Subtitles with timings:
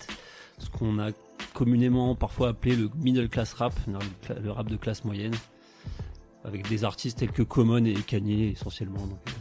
[0.58, 1.12] ce qu'on a
[1.54, 3.74] communément parfois appelé le middle class rap,
[4.44, 5.34] le rap de classe moyenne,
[6.46, 9.00] avec des artistes tels que Common et Kanye essentiellement.
[9.08, 9.32] donc, euh,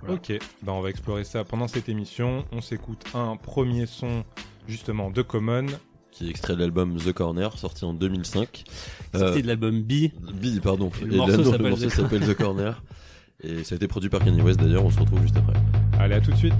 [0.00, 0.14] Voilà.
[0.16, 2.44] Ok, ben on va explorer ça pendant cette émission.
[2.52, 4.24] On s'écoute un premier son
[4.68, 5.66] justement de Common.
[6.10, 8.64] qui est extrait de l'album The Corner, sorti en 2005.
[9.12, 10.10] C'était Euh, de l'album B.
[10.34, 10.90] B, pardon.
[11.00, 12.82] Et le Et morceau là, non, s'appelle le morceau The s'appelle The Corner.
[13.42, 15.54] Et ça a été produit par Kanye West d'ailleurs, on se retrouve juste après.
[15.98, 16.54] Allez, à tout de suite.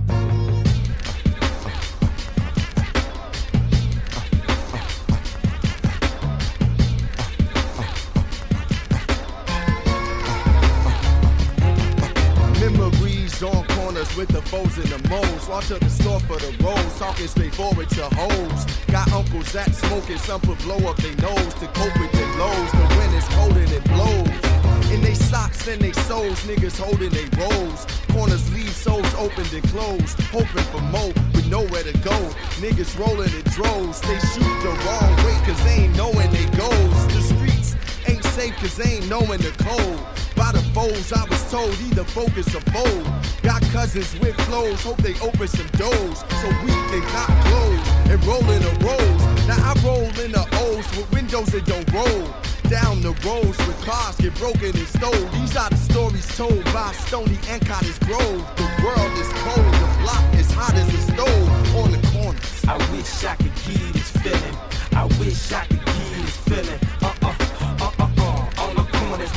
[15.49, 18.67] To the store for the rolls, talking straight forward to hoes.
[18.93, 22.71] Got Uncle that smoking, some put blow up their nose to cope with their lows.
[22.73, 24.93] The wind is cold and it blows.
[24.93, 27.87] In they socks and they soles, niggas holding they rolls.
[28.13, 32.19] Corners leave souls opened and closed, hoping for more with nowhere to go.
[32.61, 36.99] Niggas rolling in droves, they shoot the wrong way cause they ain't knowing they goes.
[37.09, 37.75] The streets
[38.07, 40.28] ain't safe cause they ain't knowing the code.
[40.75, 43.05] Foes, I was told either focus or fold.
[43.43, 48.25] Got cousins with flows, hope they open some doors so we can cop clothes and
[48.25, 49.23] roll in the rolls.
[49.49, 52.25] Now I roll in the O's with windows that don't roll.
[52.69, 55.25] Down the roads with cars get broken and stole.
[55.41, 58.45] These are the stories told by Stony and Cottage Grove.
[58.57, 62.65] The world is cold, the block is hot as a stove on the corners.
[62.69, 64.57] I wish I could give this feeling.
[64.93, 66.81] I wish I could give this feeling.
[67.03, 67.18] Uh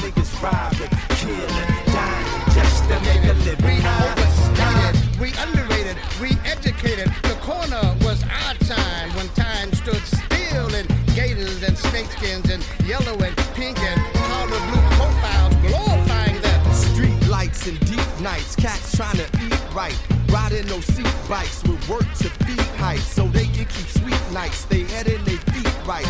[0.01, 0.89] niggas robbing,
[1.21, 3.65] killing, dying just to make a living.
[3.65, 7.07] We overstated, we underrated, we educated.
[7.23, 13.13] The corner was our time when time stood still in gators and snakeskins and yellow
[13.19, 16.73] and pink and color blue profiles glorifying them.
[16.73, 19.97] Street lights and deep nights, cats trying to eat right.
[20.29, 24.65] Riding those seat bikes with work to feed heights so they can keep sweet nights.
[24.65, 26.07] They head and they feet right.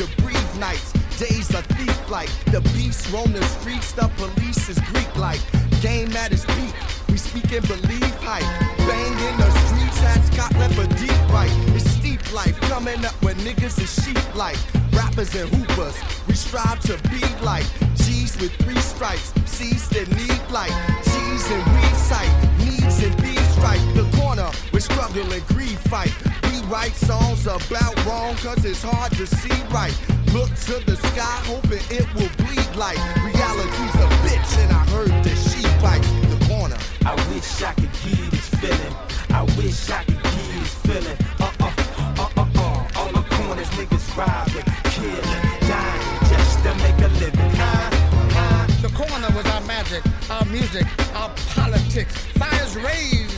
[0.00, 0.92] To breathe nights.
[1.18, 3.92] Days are thief like the beast roam the streets.
[3.92, 5.40] The police is Greek like
[5.82, 6.74] game at its peak.
[7.08, 8.48] We speak and believe hype.
[8.88, 11.52] Bang in the streets, hats got left for deep right.
[11.76, 14.56] It's steep life coming up with niggas is sheep like
[14.92, 15.96] rappers and hoopers.
[16.26, 17.66] We strive to be like
[17.96, 20.72] G's with three stripes, C's that need like
[21.04, 22.32] G's and weed sight,
[22.64, 23.84] needs and B strike.
[23.92, 26.29] The corner with struggle and greed fight.
[26.50, 29.94] We write songs about wrong cause it's hard to see right.
[30.34, 35.14] Look to the sky hoping it will bleed like reality's a bitch and I heard
[35.22, 36.76] that she bites the corner.
[37.06, 38.94] I wish I could give this feeling.
[39.30, 41.18] I wish I could give this feeling.
[41.38, 41.72] Uh uh,
[42.18, 43.00] uh uh uh.
[43.00, 46.02] On the corners, niggas robbing, killing, dying
[46.34, 47.50] just to make a living.
[47.62, 47.90] Huh?
[48.34, 48.66] Huh?
[48.82, 52.16] The corner was our magic, our music, our politics.
[52.34, 53.29] Fires raised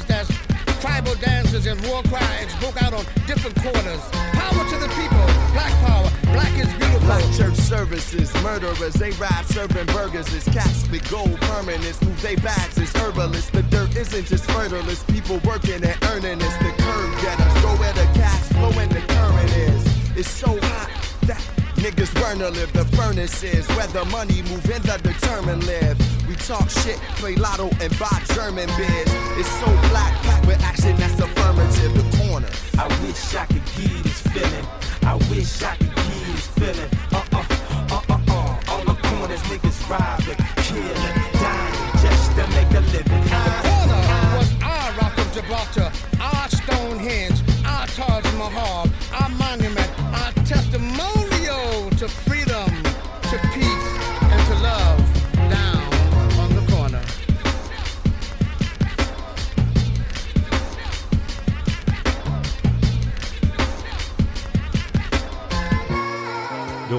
[0.82, 4.02] tribal dances and war cries broke out on different corners.
[4.34, 7.06] Power to the people, black power, black is beautiful.
[7.06, 10.26] Black church services, murderers, they ride serving burgers.
[10.34, 13.50] It's cats with gold permanents, move they bags, it's herbalists.
[13.50, 16.40] The dirt isn't just fertile, it's people working and earning.
[16.40, 19.82] It's the curb getters, go where the cash flow and the current is.
[20.17, 20.90] It's so hot
[21.29, 25.67] that Niggas burn to live, the furnace is where the money move and the determined
[25.67, 25.99] live.
[26.29, 29.11] We talk shit, play lotto, and buy German beers.
[29.34, 31.93] It's so black, packed with action that's affirmative.
[31.99, 32.49] The corner.
[32.79, 34.67] I wish I could give this feeling.
[35.02, 36.90] I wish I could give this feeling.
[37.11, 37.44] Uh uh,
[37.90, 38.70] uh uh uh.
[38.70, 43.25] All the corners, niggas robbing, killing, dying just to make a living.
[43.26, 45.90] I, Corner was our Rock of Gibraltar,
[46.20, 48.87] our Stonehenge, our Taj Mahal,
[49.19, 50.91] our monument, our testimonial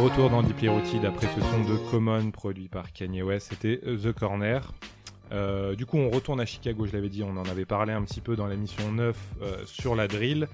[0.03, 3.97] retour dans Deep Rotide après ce son de Common produit par Kanye West, c'était euh,
[3.97, 4.73] The Corner.
[5.31, 8.03] Euh, du coup, on retourne à Chicago, je l'avais dit, on en avait parlé un
[8.03, 10.47] petit peu dans l'émission 9 euh, sur la drill.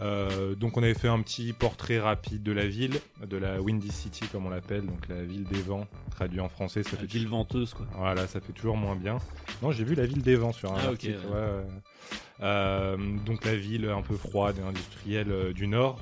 [0.00, 3.90] Euh, donc, on avait fait un petit portrait rapide de la ville, de la Windy
[3.90, 6.82] City comme on l'appelle, donc la ville des vents, traduit en français.
[6.82, 7.86] Ça La fait ville venteuse, quoi.
[7.96, 9.16] Voilà, ça fait toujours moins bien.
[9.62, 11.18] Non, j'ai vu la ville des vents sur un Ah, article.
[11.30, 12.46] ouais.
[12.46, 13.18] ouais, ouais.
[13.24, 16.00] Donc la ville un peu froide et industrielle du Nord,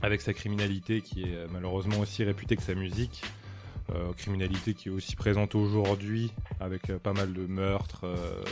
[0.00, 3.22] avec sa criminalité qui est euh, malheureusement aussi réputée que sa musique.
[3.90, 8.04] Euh, criminalité qui est aussi présente aujourd'hui avec euh, pas mal de meurtres.
[8.04, 8.42] euh,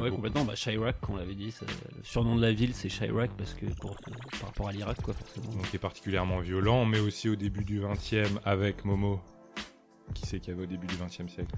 [0.00, 0.44] Ouais, complètement.
[0.46, 3.94] Bah, Chirac, on l'avait dit, le surnom de la ville, c'est Chirac parce que pour,
[4.40, 5.52] par rapport à l'Irak, quoi, forcément.
[5.54, 9.20] donc qui est particulièrement violent, mais aussi au début du 20e avec Momo.
[10.14, 11.54] Qui c'est qu'il y avait au début du 20e siècle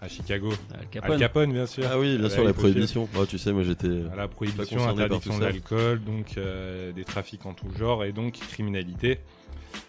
[0.00, 0.50] À Chicago.
[0.72, 1.52] Al Al Capone.
[1.52, 1.84] Bien sûr.
[1.90, 3.08] Ah oui, bien sûr, la prohibition.
[3.18, 4.02] Oh, tu sais, moi j'étais.
[4.12, 8.34] à la prohibition, interdiction de l'alcool, donc euh, des trafics en tout genre et donc
[8.34, 9.18] criminalité.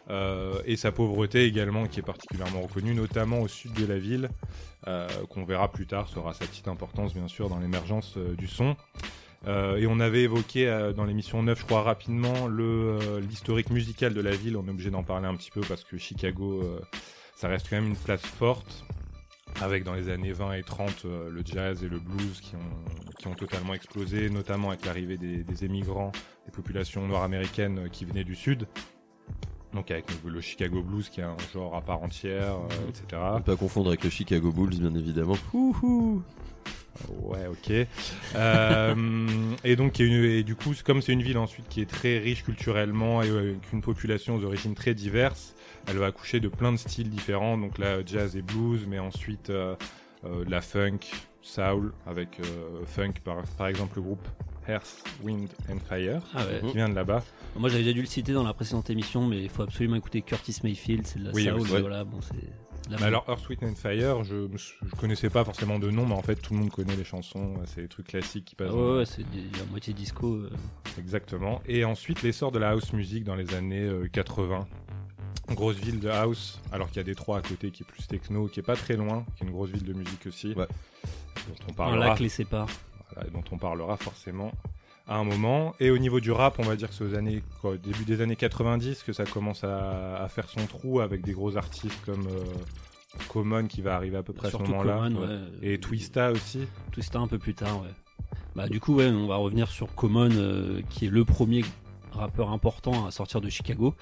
[0.09, 4.29] Euh, et sa pauvreté également qui est particulièrement reconnue, notamment au sud de la ville,
[4.87, 8.47] euh, qu'on verra plus tard, aura sa petite importance bien sûr dans l'émergence euh, du
[8.47, 8.75] son.
[9.47, 13.71] Euh, et on avait évoqué euh, dans l'émission 9, je crois rapidement, le euh, l'historique
[13.71, 14.55] musical de la ville.
[14.57, 16.79] On est obligé d'en parler un petit peu parce que Chicago, euh,
[17.35, 18.85] ça reste quand même une place forte
[19.59, 23.13] avec dans les années 20 et 30 euh, le jazz et le blues qui ont,
[23.19, 26.11] qui ont totalement explosé, notamment avec l'arrivée des, des émigrants,
[26.45, 28.67] des populations noires américaines euh, qui venaient du sud.
[29.73, 33.21] Donc avec le, Chicago blues qui est un genre à part entière, euh, etc.
[33.33, 35.37] On peut pas confondre avec le Chicago Bulls, bien évidemment.
[37.21, 37.71] Ouais, ok.
[38.35, 39.25] Euh,
[39.63, 43.23] et donc, et du coup, comme c'est une ville ensuite qui est très riche culturellement
[43.23, 45.55] et avec une population d'origine très diverse,
[45.87, 47.57] elle va accoucher de plein de styles différents.
[47.57, 49.75] Donc là, jazz et blues, mais ensuite euh,
[50.25, 50.99] euh, la funk,
[51.41, 54.27] soul, avec euh, funk par, par exemple le groupe
[54.67, 56.61] Earth, Wind and Fire, Ah ouais.
[56.67, 57.23] qui vient de là-bas.
[57.57, 60.21] Moi, j'avais déjà dû le citer dans la précédente émission, mais il faut absolument écouter
[60.21, 61.71] Curtis Mayfield, c'est de la Oui, soul, aussi.
[61.79, 62.19] voilà, bon,
[62.89, 66.13] la Mais alors Earth, Wind and Fire, je, je connaissais pas forcément de nom, mais
[66.13, 68.69] en fait tout le monde connaît les chansons, c'est des trucs classiques qui passent.
[68.71, 70.27] Ah ouais, ouais, c'est la moitié disco.
[70.35, 70.49] euh.
[70.99, 71.61] Exactement.
[71.65, 74.67] Et ensuite, l'essor de la house music dans les années euh, 80.
[75.53, 78.47] Grosse ville de house, alors qu'il y a Détroit à côté qui est plus techno,
[78.47, 80.53] qui est pas très loin, qui est une grosse ville de musique aussi.
[80.53, 80.67] Ouais.
[81.47, 82.67] Dont on Un parlera, lac les sépare.
[83.13, 84.51] voilà, dont on parlera forcément
[85.07, 85.73] à un moment.
[85.79, 88.21] Et au niveau du rap, on va dire que c'est aux années, quoi, début des
[88.21, 92.27] années 90 que ça commence à, à faire son trou avec des gros artistes comme
[92.27, 92.43] euh,
[93.27, 94.95] Common qui va arriver à peu près à ce moment-là.
[95.03, 95.27] Common, Ouais.
[95.27, 95.39] ouais.
[95.73, 96.67] Et Twista aussi.
[96.91, 97.89] Twista un peu plus tard, ouais.
[98.55, 101.63] Bah, du coup, ouais, on va revenir sur Common, euh, qui est le premier
[102.11, 103.95] rappeur important à sortir de Chicago.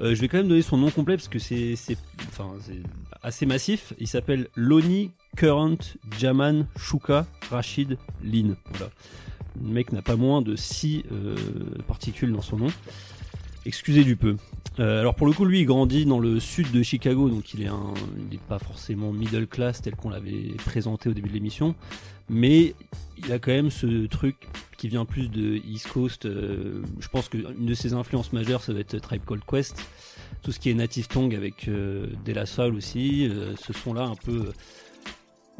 [0.00, 1.74] Euh, je vais quand même donner son nom complet parce que c'est,
[3.22, 3.92] assez massif.
[3.98, 5.78] Il s'appelle Loni Current
[6.18, 8.56] Jaman Shuka Rashid Lin.
[9.62, 11.04] Le mec n'a pas moins de 6
[11.86, 12.68] particules dans son nom.
[13.66, 14.36] Excusez du peu.
[14.78, 17.62] Euh, alors pour le coup, lui, il grandit dans le sud de Chicago, donc il
[17.62, 17.70] est
[18.30, 21.74] n'est pas forcément middle class tel qu'on l'avait présenté au début de l'émission,
[22.28, 22.74] mais
[23.18, 24.36] il a quand même ce truc
[24.80, 26.24] qui vient plus de East Coast.
[26.24, 29.76] euh, je pense qu'une de ses influences majeures, ça va être Tribe Called Quest.
[30.42, 34.04] Tout ce qui est Native Tongue avec euh, De La Soul aussi, euh, ce son-là
[34.04, 34.52] un peu,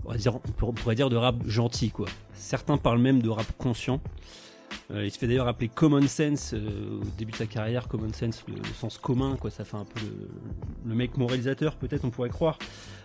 [0.07, 2.07] on, va dire, on pourrait dire de rap gentil quoi.
[2.33, 4.01] Certains parlent même de rap conscient.
[4.93, 7.87] Euh, il se fait d'ailleurs appeler Common Sense euh, au début de sa carrière.
[7.89, 9.51] Common Sense, le, sens commun, quoi.
[9.51, 10.01] Ça fait un peu
[10.85, 12.59] le, mec moralisateur, peut-être, on pourrait croire.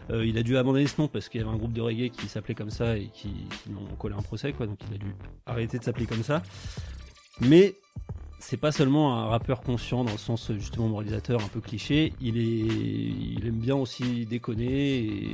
[0.09, 2.09] Euh, il a dû abandonner ce nom parce qu'il y avait un groupe de reggae
[2.09, 4.65] qui s'appelait comme ça et qui, qui lui ont collé un procès, quoi.
[4.67, 6.41] Donc il a dû arrêter de s'appeler comme ça.
[7.41, 7.75] Mais
[8.39, 12.13] c'est pas seulement un rappeur conscient dans le sens justement moralisateur, un peu cliché.
[12.21, 15.33] Il est, aime bien aussi déconner et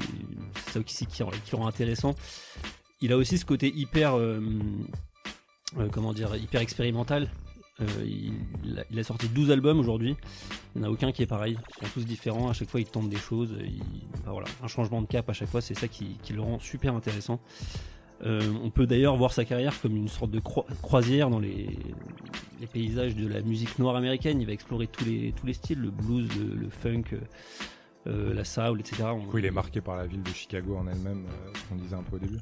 [0.65, 2.15] c'est ça aussi qui, rend- intéressant.
[3.01, 4.15] Il a aussi ce côté hyper,
[5.91, 7.29] comment dire, hyper expérimental.
[7.81, 10.15] Euh, il, a, sorti 12 albums aujourd'hui.
[10.75, 11.57] Il n'y en a aucun qui est pareil.
[11.81, 12.49] Ils sont tous différents.
[12.49, 13.55] À chaque fois, il tente des choses.
[14.63, 15.61] Un changement de cap à chaque fois.
[15.61, 17.39] C'est ça qui, le rend super intéressant.
[18.23, 21.69] Euh, on peut d'ailleurs voir sa carrière comme une sorte de croi- croisière dans les,
[22.71, 24.39] paysages de la musique noire américaine.
[24.39, 27.19] Il va explorer tous les, styles, le blues, le, funk, euh,
[28.05, 29.05] euh, la soul, etc.
[29.05, 31.95] On- il est marqué par la ville de Chicago en elle-même, euh, ce qu'on disait
[31.95, 32.37] un peu au début.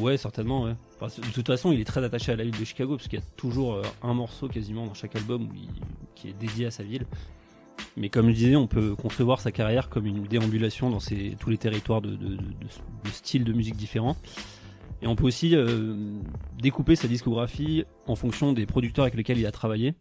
[0.00, 0.74] Ouais, certainement, ouais.
[1.00, 3.22] De toute façon, il est très attaché à la ville de Chicago, parce qu'il y
[3.22, 5.48] a toujours euh, un morceau quasiment dans chaque album
[6.14, 7.06] qui est dédié à sa ville.
[7.96, 11.58] Mais comme je disais, on peut concevoir sa carrière comme une déambulation dans tous les
[11.58, 12.16] territoires de,
[13.12, 14.16] styles de musique différents.
[15.02, 15.94] Et on peut aussi euh,
[16.58, 19.94] découper sa discographie en fonction des producteurs avec lesquels il a travaillé.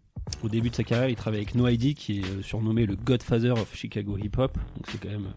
[0.44, 2.96] Au début de sa carrière, il travaille avec No ID, qui est euh, surnommé le
[2.96, 4.58] Godfather of Chicago Hip Hop.
[4.76, 5.34] Donc c'est quand même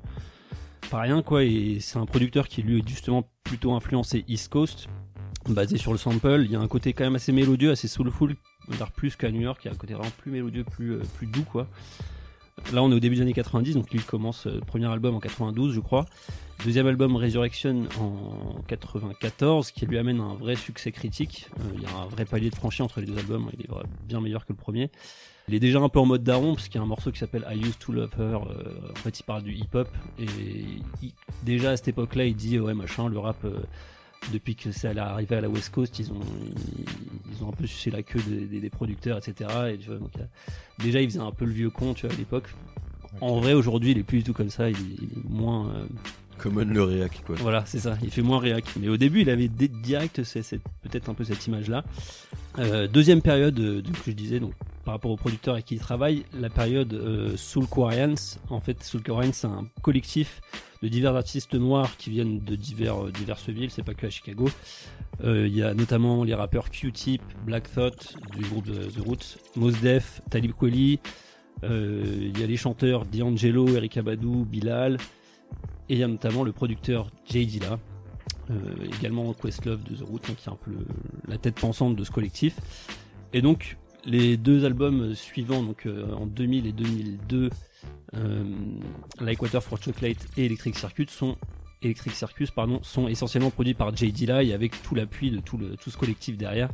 [0.87, 1.45] pas rien, quoi.
[1.45, 4.89] Et c'est un producteur qui lui est justement plutôt influencé East Coast,
[5.49, 6.43] basé sur le sample.
[6.45, 8.37] Il y a un côté quand même assez mélodieux, assez soulful,
[8.71, 9.61] dire plus qu'à New York.
[9.65, 11.67] Il y a un côté vraiment plus mélodieux, plus, euh, doux, quoi.
[12.73, 15.15] Là, on est au début des années 90, donc lui il commence euh, premier album
[15.15, 16.07] en 92, je crois.
[16.65, 21.49] Deuxième album Resurrection en 94, qui lui amène un vrai succès critique.
[21.61, 23.51] Euh, il y a un vrai palier de franchi entre les deux albums.
[23.53, 23.69] Il est
[24.09, 24.91] bien meilleur que le premier.
[25.49, 27.19] Il est déjà un peu en mode daron, parce qu'il y a un morceau qui
[27.19, 28.23] s'appelle I Used to Love Her.
[28.51, 29.89] euh, en fait, il parle du hip-hop.
[30.19, 30.25] Et
[31.03, 31.13] il-
[31.45, 33.45] déjà à cette époque-là, il dit Ouais, machin, le rap.
[33.45, 33.59] euh,
[34.33, 36.85] depuis que c'est arrivé à la West Coast, ils ont, ils,
[37.37, 39.49] ils ont un peu sucé la queue des, des- des producteurs, etc.
[39.73, 40.11] Et tu vois, donc,
[40.81, 42.49] déjà, il faisait un peu le vieux con, tu vois, à l'époque.
[43.21, 44.69] En vrai, aujourd'hui, il est plus du tout comme ça.
[44.69, 45.69] Il, il est moins.
[45.71, 45.87] euh,
[46.39, 47.37] Common le réac, quoi.
[47.39, 47.97] voilà, c'est ça.
[48.03, 48.65] Il fait moins réac.
[48.81, 50.21] Mais au début, il avait direct
[50.83, 51.85] peut-être un peu cette image-là.
[52.59, 54.53] Euh, deuxième période euh, de- que je disais, donc
[54.87, 58.15] par rapport aux producteurs avec qui il travaille, la période euh, Soul Quarians.
[58.51, 60.41] En fait, Soul Quarians, c'est un collectif
[60.81, 63.73] de divers artistes noirs qui viennent de divers, euh, diverses villes.
[63.73, 64.49] C'est pas que à Chicago.
[65.25, 69.73] Euh, Il y a notamment les rappeurs Q-Tip, Black Thought du groupe The, Roots, Mos
[69.73, 71.01] Def, Talib Kweli.
[71.65, 74.99] Euh, Il y a les chanteurs D'Angelo, Erika Badu, Bilal.
[75.89, 77.79] Et il y a notamment le producteur Jay Dilla,
[78.99, 80.73] également Questlove de The Root, hein, qui est un peu
[81.29, 82.59] la tête pensante de ce collectif.
[83.33, 83.77] Et donc,
[84.07, 87.51] les deux albums suivants, donc euh, en 2000 et 2002,
[88.15, 88.45] euh,
[89.21, 90.77] Water for Chocolate et Electric
[91.09, 91.37] sont
[91.83, 95.97] Electric Circus pardon, sont essentiellement produits par Jay Dilla avec tout l'appui de tout, ce
[95.97, 96.71] collectif derrière.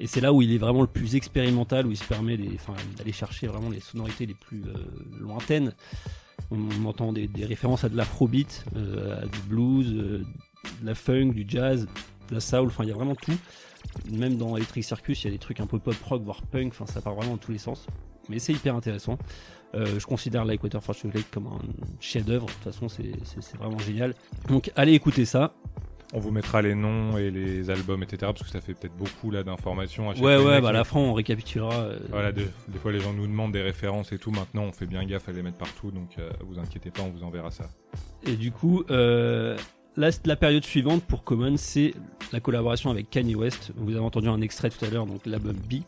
[0.00, 3.12] Et c'est là où il est vraiment le plus expérimental, où il se permet d'aller
[3.12, 4.74] chercher vraiment les sonorités les plus euh,
[5.20, 5.72] lointaines.
[6.50, 10.24] On, entend des, références à de l'afrobeat, euh, à du blues, de
[10.82, 11.86] la funk, du jazz,
[12.28, 13.38] de la soul, enfin il y a vraiment tout.
[14.10, 16.68] Même dans Electric Circus, il y a des trucs un peu pop rock, voire punk,
[16.72, 17.86] enfin ça part vraiment dans tous les sens.
[18.28, 19.18] Mais c'est hyper intéressant.
[19.74, 21.58] Euh, je considère Like Water for Chocolate comme un
[22.00, 22.46] chef-d'œuvre.
[22.46, 24.14] De toute façon, c'est- vraiment génial.
[24.48, 25.52] Donc allez écouter ça.
[26.16, 28.18] On vous mettra les noms et les albums, etc.
[28.32, 30.10] Parce que ça fait peut-être beaucoup là d'informations.
[30.10, 31.74] à chaque Ouais, fois, ouais, bah à la fin, on récapitulera.
[31.74, 34.30] euh, Voilà, des, des fois les gens nous demandent des références et tout.
[34.30, 35.90] Maintenant, on fait bien gaffe à les mettre partout.
[35.90, 37.68] Donc, euh, vous inquiétez pas, on vous enverra ça.
[38.24, 39.56] Et du coup, euh,
[39.96, 41.94] c'est la période suivante pour Common, c'est
[42.32, 43.72] la collaboration avec Kanye West.
[43.76, 45.82] Vous avez entendu un extrait tout à l'heure, donc l'album B, qui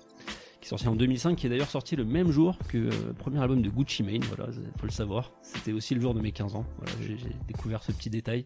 [0.62, 3.40] est sorti en 2005, qui est d'ailleurs sorti le même jour que euh, le premier
[3.40, 4.22] album de Gucci Mane.
[4.24, 5.32] Voilà, faut le savoir.
[5.42, 6.64] C'était aussi le jour de mes 15 ans.
[6.78, 8.44] Voilà, j'ai j'ai découvert ce petit détail.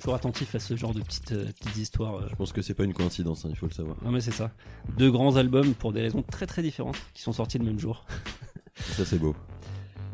[0.00, 2.16] Toujours attentif à ce genre de petites, euh, petites histoires.
[2.16, 2.26] euh.
[2.30, 3.96] Je pense que c'est pas une coïncidence, hein, il faut le savoir.
[4.04, 4.52] Non mais c'est ça.
[4.96, 8.04] Deux grands albums pour des raisons très très différentes qui sont sortis le même jour.
[8.76, 9.34] Ça, c'est beau.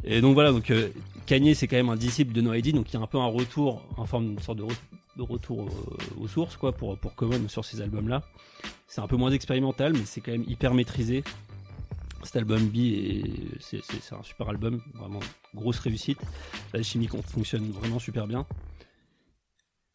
[0.05, 0.89] Et donc voilà, donc euh,
[1.31, 3.19] Kanye c'est quand même un disciple de No ID, donc il y a un peu
[3.19, 4.81] un retour, en forme d'une sorte de, re-
[5.17, 5.69] de retour
[6.21, 8.25] aux sources quoi pour pour Common sur ces albums là.
[8.89, 11.23] C'est un peu moins expérimental, mais c'est quand même hyper maîtrisé.
[12.25, 13.23] Cet album B est
[13.61, 15.21] c'est un super album, vraiment
[15.55, 16.19] grosse réussite.
[16.75, 18.45] La chimie fonctionne vraiment super bien.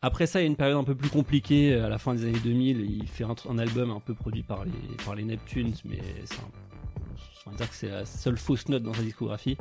[0.02, 2.24] Après ça, il y a une période un peu plus compliquée à la fin des
[2.24, 2.80] années 2000.
[2.80, 4.72] Il fait un, album un peu produit par les
[5.04, 6.00] par les Neptunes, mais
[7.46, 9.58] on va dire que c'est la seule fausse note dans sa discographie.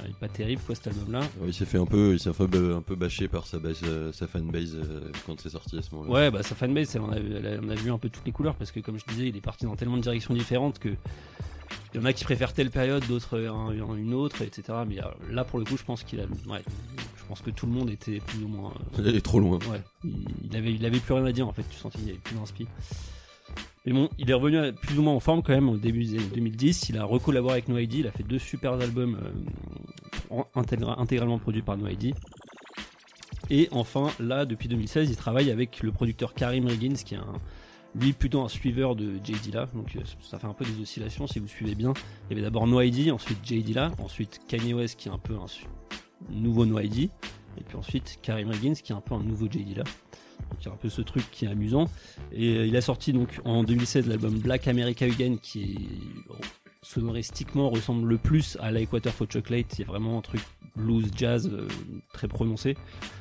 [0.00, 1.20] Euh, Il est pas terrible quoi cet album là.
[1.20, 3.80] Ouais, il s'est fait un peu, il s'est fait un peu bâché par sa, base,
[3.84, 6.12] euh, sa fanbase euh, quand c'est sorti à ce moment-là.
[6.12, 7.16] Ouais bah sa fanbase elle en a,
[7.62, 9.40] on a vu un peu toutes les couleurs parce que comme je disais il est
[9.40, 10.90] parti dans tellement de directions différentes que
[11.94, 14.62] il y en a qui préfèrent telle période, d'autres un- une autre, etc.
[14.86, 16.62] Mais euh, là pour le coup je pense qu'il a ouais,
[17.16, 19.58] je pense que tout le monde était plus ou moins Il est trop loin.
[19.70, 20.14] Ouais, il,
[20.50, 22.18] il avait, il avait plus rien à dire en fait, tu sentais qu'il y avait
[22.20, 22.66] plus d'inspi.
[23.88, 26.18] Mais bon, il est revenu plus ou moins en forme quand même au début des
[26.18, 26.90] années 2010.
[26.90, 29.30] Il a recollaboré avec No il a fait deux super albums euh,
[30.30, 31.86] en- intégra- intégralement produits par No.
[33.50, 37.32] Et enfin, là, depuis 2016, il travaille avec le producteur Karim Riggins, qui est un,
[37.98, 39.66] lui plutôt un suiveur de Jay Dilla.
[39.74, 41.94] Donc euh, ça fait un peu des oscillations si vous suivez bien.
[42.28, 45.34] Il y avait d'abord No ensuite Jay Dilla, ensuite Kanye West qui est un peu
[45.34, 45.46] un
[46.30, 49.84] nouveau No et puis ensuite Karim Riggins qui est un peu un nouveau Jay Dilla.
[50.64, 51.88] Y a un peu ce truc qui est amusant.
[52.32, 55.88] Et euh, il a sorti donc en 2016 l'album Black America Again qui
[56.82, 59.78] sonoristiquement ressemble le plus à Water for Chocolate.
[59.78, 60.40] Il y a vraiment un truc
[60.76, 61.68] blues jazz euh,
[62.12, 62.76] très prononcé.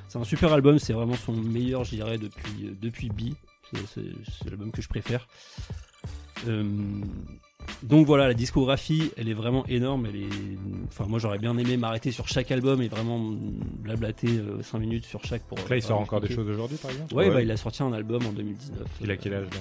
[0.07, 3.33] C'est un super album, c'est vraiment son meilleur, je dirais, depuis, euh, depuis B.
[3.93, 5.27] C'est l'album que je préfère.
[6.47, 6.63] Euh,
[7.83, 10.05] donc voilà, la discographie, elle est vraiment énorme.
[10.07, 10.57] Elle est,
[10.87, 13.19] enfin, moi j'aurais bien aimé m'arrêter sur chaque album et vraiment
[13.79, 15.57] blablater 5 minutes sur chaque pour.
[15.57, 17.13] Donc là, il sort vraiment encore des choses aujourd'hui, par exemple?
[17.13, 17.33] Ouais, Ouais.
[17.33, 18.79] bah il a sorti un album en 2019.
[19.01, 19.59] Il a quel âge là?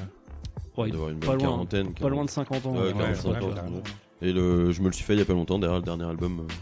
[0.77, 1.95] Ouais, Il doit avoir une pas loin, quarantaine.
[1.95, 2.75] pas loin de 50 ans.
[2.75, 2.93] Ouais, ouais.
[2.93, 3.61] 45 ouais, ans, ouais, ouais.
[3.61, 3.83] ouais.
[4.29, 6.05] Et le, je me le suis fait il y a pas longtemps derrière le dernier
[6.05, 6.41] album.
[6.41, 6.53] euh,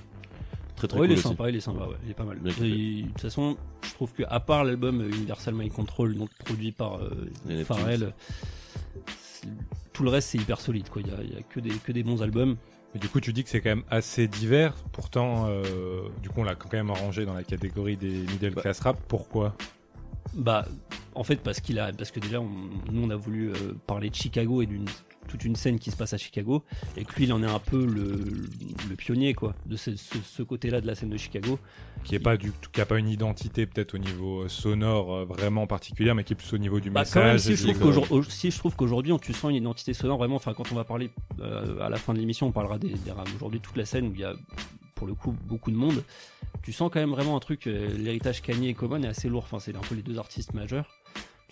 [0.77, 1.29] Très très Ouais, cool il est aussi.
[1.29, 2.39] sympa, il est sympa, ouais, il est pas mal.
[2.63, 6.31] Et, de toute façon, je trouve que à part l'album euh, Universal Mind Control, donc
[6.45, 7.11] produit par euh,
[9.93, 10.89] tout le reste c'est hyper solide.
[10.89, 11.03] Quoi.
[11.03, 12.57] Il y a, il y a que, des, que des bons albums.
[12.95, 14.73] Mais du coup, tu dis que c'est quand même assez divers.
[14.93, 18.79] Pourtant, euh, du coup, on l'a quand même rangé dans la catégorie des middle class
[18.81, 18.97] rap.
[19.09, 19.57] Pourquoi?
[20.33, 20.65] Bah,
[21.17, 22.49] en fait, parce qu'il a, parce que déjà, on-
[22.93, 23.55] nous on a voulu euh,
[23.87, 24.87] parler de Chicago et d'une
[25.29, 26.65] toute une scène qui se passe à Chicago,
[26.97, 28.15] et que lui, il en est un peu le,
[28.89, 31.59] le pionnier, quoi, de ce, ce- ce côté-là de la scène de Chicago.
[32.05, 35.15] Qui est pas du tout, qui a pas une identité peut-être au niveau euh, sonore
[35.15, 37.57] euh, vraiment particulière, mais qui est plus au niveau du Bah, quand même, message.
[37.57, 40.37] si je, trouve qu'aujourd'hui, si je trouve qu'aujourd'hui, on- tu sens une identité sonore vraiment.
[40.37, 43.13] Enfin, quand on va parler euh, à la fin de l'émission, on parlera des, des.
[43.37, 44.35] Aujourd'hui, toute la scène où il y a
[44.95, 46.05] pour le coup beaucoup de monde.
[46.63, 47.67] Tu sens quand même vraiment un truc.
[47.67, 49.43] euh, L'héritage Kanye et Common est assez lourd.
[49.45, 50.87] Enfin, c'est un peu les deux artistes majeurs.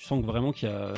[0.03, 0.93] Tu sens que vraiment qu'il y a,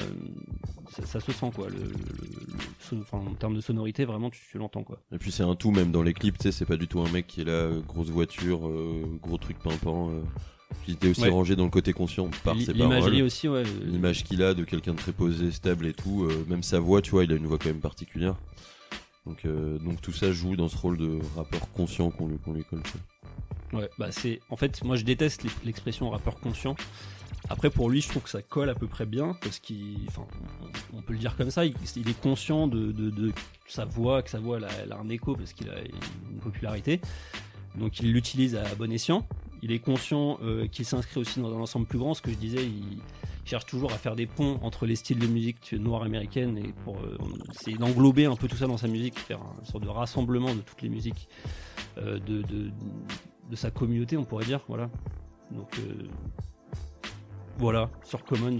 [0.90, 1.68] ça, ça se sent quoi.
[1.68, 4.98] Le, le- le- son- enfin, en termes de sonorité, vraiment, tu, tu l'entends quoi.
[5.12, 7.00] Et puis c'est un tout même dans les clips, tu sais, c'est pas du tout
[7.00, 10.08] un mec qui est là, grosse voiture, euh, gros truc pimpant.
[10.10, 10.22] Euh,
[10.86, 11.28] qui était aussi Ouais.
[11.28, 13.22] rangé dans le côté conscient par ses paroles.
[13.22, 13.62] aussi, ouais.
[13.84, 17.00] L'image qu'il a de quelqu'un de très posé, stable et tout, euh, même sa voix,
[17.02, 18.36] tu vois, il a une voix quand même particulière.
[19.26, 22.54] Donc, euh, donc tout ça joue dans ce rôle de rappeur conscient qu'on lui, qu'on
[22.54, 22.82] lui colle.
[22.84, 23.76] tu.
[23.76, 24.40] Ouais, bah c'est.
[24.50, 26.74] En fait, moi je déteste l'e- l'expression rappeur conscient.
[27.50, 30.08] Après, pour lui, je trouve que ça colle à peu près bien parce qu'il.
[30.94, 31.64] On, peut le dire comme ça.
[31.64, 31.74] Il,
[32.08, 33.32] est conscient de,
[33.66, 35.80] sa voix, que sa voix elle a, un écho parce qu'il a
[36.30, 37.00] une popularité.
[37.74, 39.26] Donc il l'utilise à bon escient.
[39.62, 42.14] Il est conscient euh, qu'il s'inscrit aussi dans un ensemble plus grand.
[42.14, 42.98] Ce que je disais, il
[43.44, 46.96] cherche toujours à faire des ponts entre les styles de musique noire américaine et pour
[46.96, 47.18] euh,
[47.54, 50.60] essayer d'englober un peu tout ça dans sa musique, faire une sorte de rassemblement de
[50.60, 51.28] toutes les musiques
[51.98, 54.60] euh, de, de, sa communauté, on pourrait dire.
[54.68, 54.90] Voilà.
[55.50, 55.78] Donc
[57.58, 58.58] voilà, sur Common,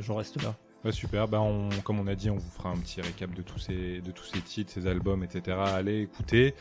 [0.00, 0.54] j'en reste là.
[0.86, 3.42] Bah, super, bah on, comme on a dit, on vous fera un petit récap de
[3.42, 5.56] tous ces, de tous ces titres, ces albums, etc.
[5.58, 6.54] Allez écouter.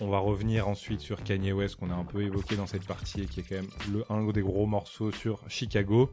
[0.00, 3.20] On va revenir ensuite sur Kanye West qu'on a un peu évoqué dans cette partie
[3.20, 6.10] et qui est quand même le, un des gros morceaux sur Chicago.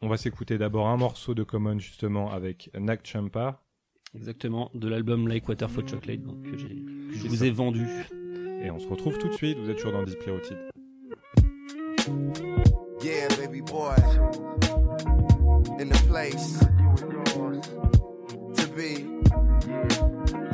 [0.00, 3.62] On va s'écouter d'abord un morceau de Common justement avec Nak Champa
[4.16, 7.46] Exactement, de l'album Like Water for Chocolate donc, que, je vous ça.
[7.46, 7.86] ai vendu.
[8.60, 9.56] et on se retrouve tout de suite.
[9.58, 10.70] Vous êtes toujours dans Display titre.
[13.00, 13.94] Yeah, baby boy.
[15.78, 16.58] In the place
[18.56, 20.47] to be.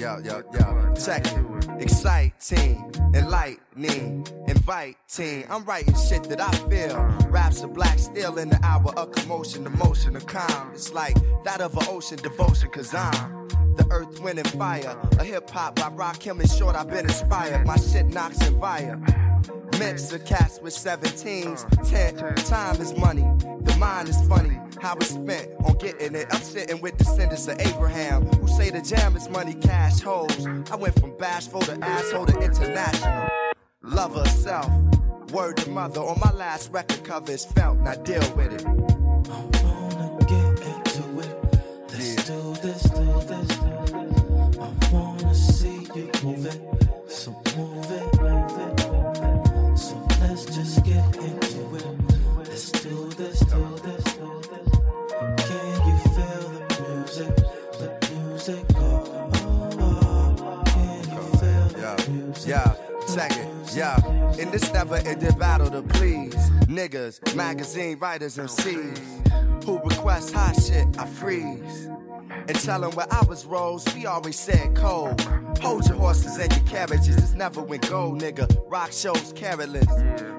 [0.00, 0.94] Yo, yo, yo.
[0.94, 1.82] Check it.
[1.82, 5.44] Exciting, enlightening, inviting.
[5.50, 6.96] I'm writing shit that I feel.
[7.28, 10.70] Raps of black steel in the hour of commotion, emotion, of calm.
[10.72, 14.98] It's like that of an ocean devotion, cause I'm the earth, wind, and fire.
[15.18, 17.66] A hip hop by Rock Him and Short, I've been inspired.
[17.66, 18.98] My shit knocks and fire.
[19.80, 21.64] Mix of cats with 17s.
[21.88, 22.14] Ten
[22.44, 23.22] time is money.
[23.62, 24.60] The mind is funny.
[24.78, 26.26] How it's spent on getting it.
[26.30, 30.46] I'm sitting with descendants of Abraham who say the jam is money, cash, hoes.
[30.70, 33.26] I went from bashful to asshole to international.
[33.82, 34.70] Love herself.
[35.32, 37.78] Word to mother on my last record cover is felt.
[37.78, 38.99] Now deal with it.
[66.80, 71.88] Niggas, magazine writers, and MCs who request hot shit, I freeze.
[72.48, 75.20] And tell them where I was rose, we always said cold.
[75.60, 78.48] Hold your horses and your carriages, it's never went gold, nigga.
[78.68, 79.86] Rock shows careless.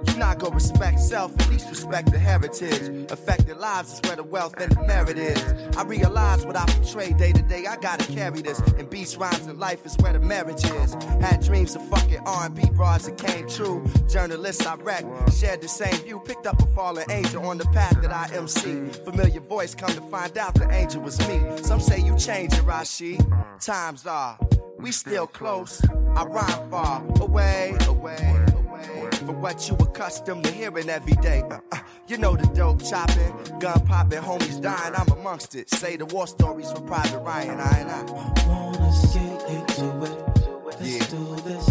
[0.08, 3.12] You not gonna respect self, at least respect the heritage.
[3.12, 5.42] Affected lives is where the wealth and the merit is.
[5.78, 8.60] I realize what I portray day to day, I gotta carry this.
[8.80, 10.94] And beats, rhymes, and life is where the marriage is.
[11.22, 13.86] Had dreams of fucking R&B bras that came true.
[14.10, 16.20] Journalists I wrecked, shared the same view.
[16.26, 18.90] Picked up a fallen angel on the path that I MC.
[19.06, 21.42] Familiar voice, come to find out the angel was me.
[21.62, 23.24] Some say you change it, Rashid.
[23.60, 24.38] Times are,
[24.82, 25.82] we still close.
[26.15, 29.10] I ride far away, away, away.
[29.26, 31.44] for what you accustomed to hearing every day.
[31.50, 34.94] Uh, uh, you know the dope chopping, gun popping, homies dying.
[34.96, 35.70] I'm amongst it.
[35.70, 37.60] Say the war stories for Private Ryan.
[37.60, 38.12] I and I.
[38.48, 40.65] wanna get into it.
[40.65, 41.06] Let's Yeah.
[41.08, 41.71] do this.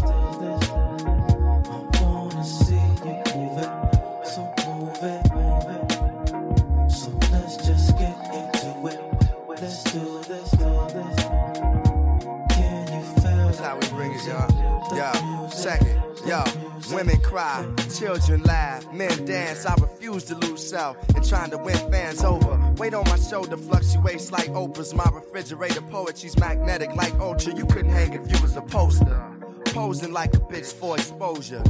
[16.30, 16.44] Yo,
[16.92, 19.66] women cry, children laugh, men dance.
[19.66, 22.56] I refuse to lose self and trying to win fans over.
[22.76, 24.94] Weight on my shoulder fluctuates like Oprah's.
[24.94, 27.56] My refrigerator poetry's magnetic like Ultra.
[27.56, 29.39] You couldn't hang if you was a poster.
[29.72, 31.62] Posing like a bitch for exposure.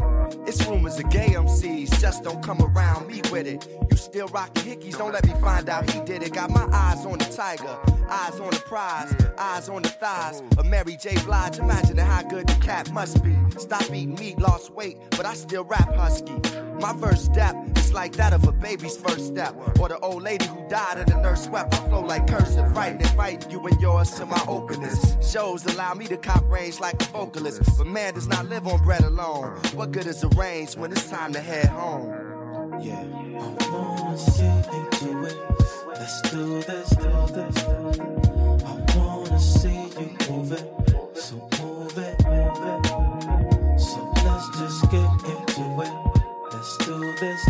[0.47, 3.69] It's rumors of gay MCs, just don't come around me with it.
[3.91, 6.33] You still rockin' hickeys, don't let me find out he did it.
[6.33, 7.77] Got my eyes on the tiger,
[8.09, 11.15] eyes on the prize, eyes on the thighs of Mary J.
[11.25, 11.59] Blige.
[11.59, 13.37] Imagining how good the cat must be.
[13.59, 16.35] Stop eating meat, lost weight, but I still rap husky.
[16.81, 20.47] My first step is like that of a baby's first step, or the old lady
[20.47, 21.75] who died and the nurse swept.
[21.75, 25.17] I flow like cursive, fighting and fighting you and yours to my openness.
[25.31, 28.83] Shows allow me to cop range like a vocalist, but man does not live on
[28.83, 29.59] bread alone.
[29.75, 32.09] What good is a range when it's time to head home?
[32.81, 35.37] Yeah, I wanna get into it.
[35.87, 37.65] Let's do this, do this.
[38.65, 40.90] I wanna see you move it.
[47.21, 47.50] This,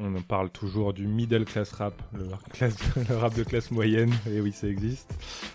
[0.00, 2.76] On en parle toujours du middle class rap, le, classe-
[3.08, 5.10] le rap de classe moyenne, et oui, ça existe.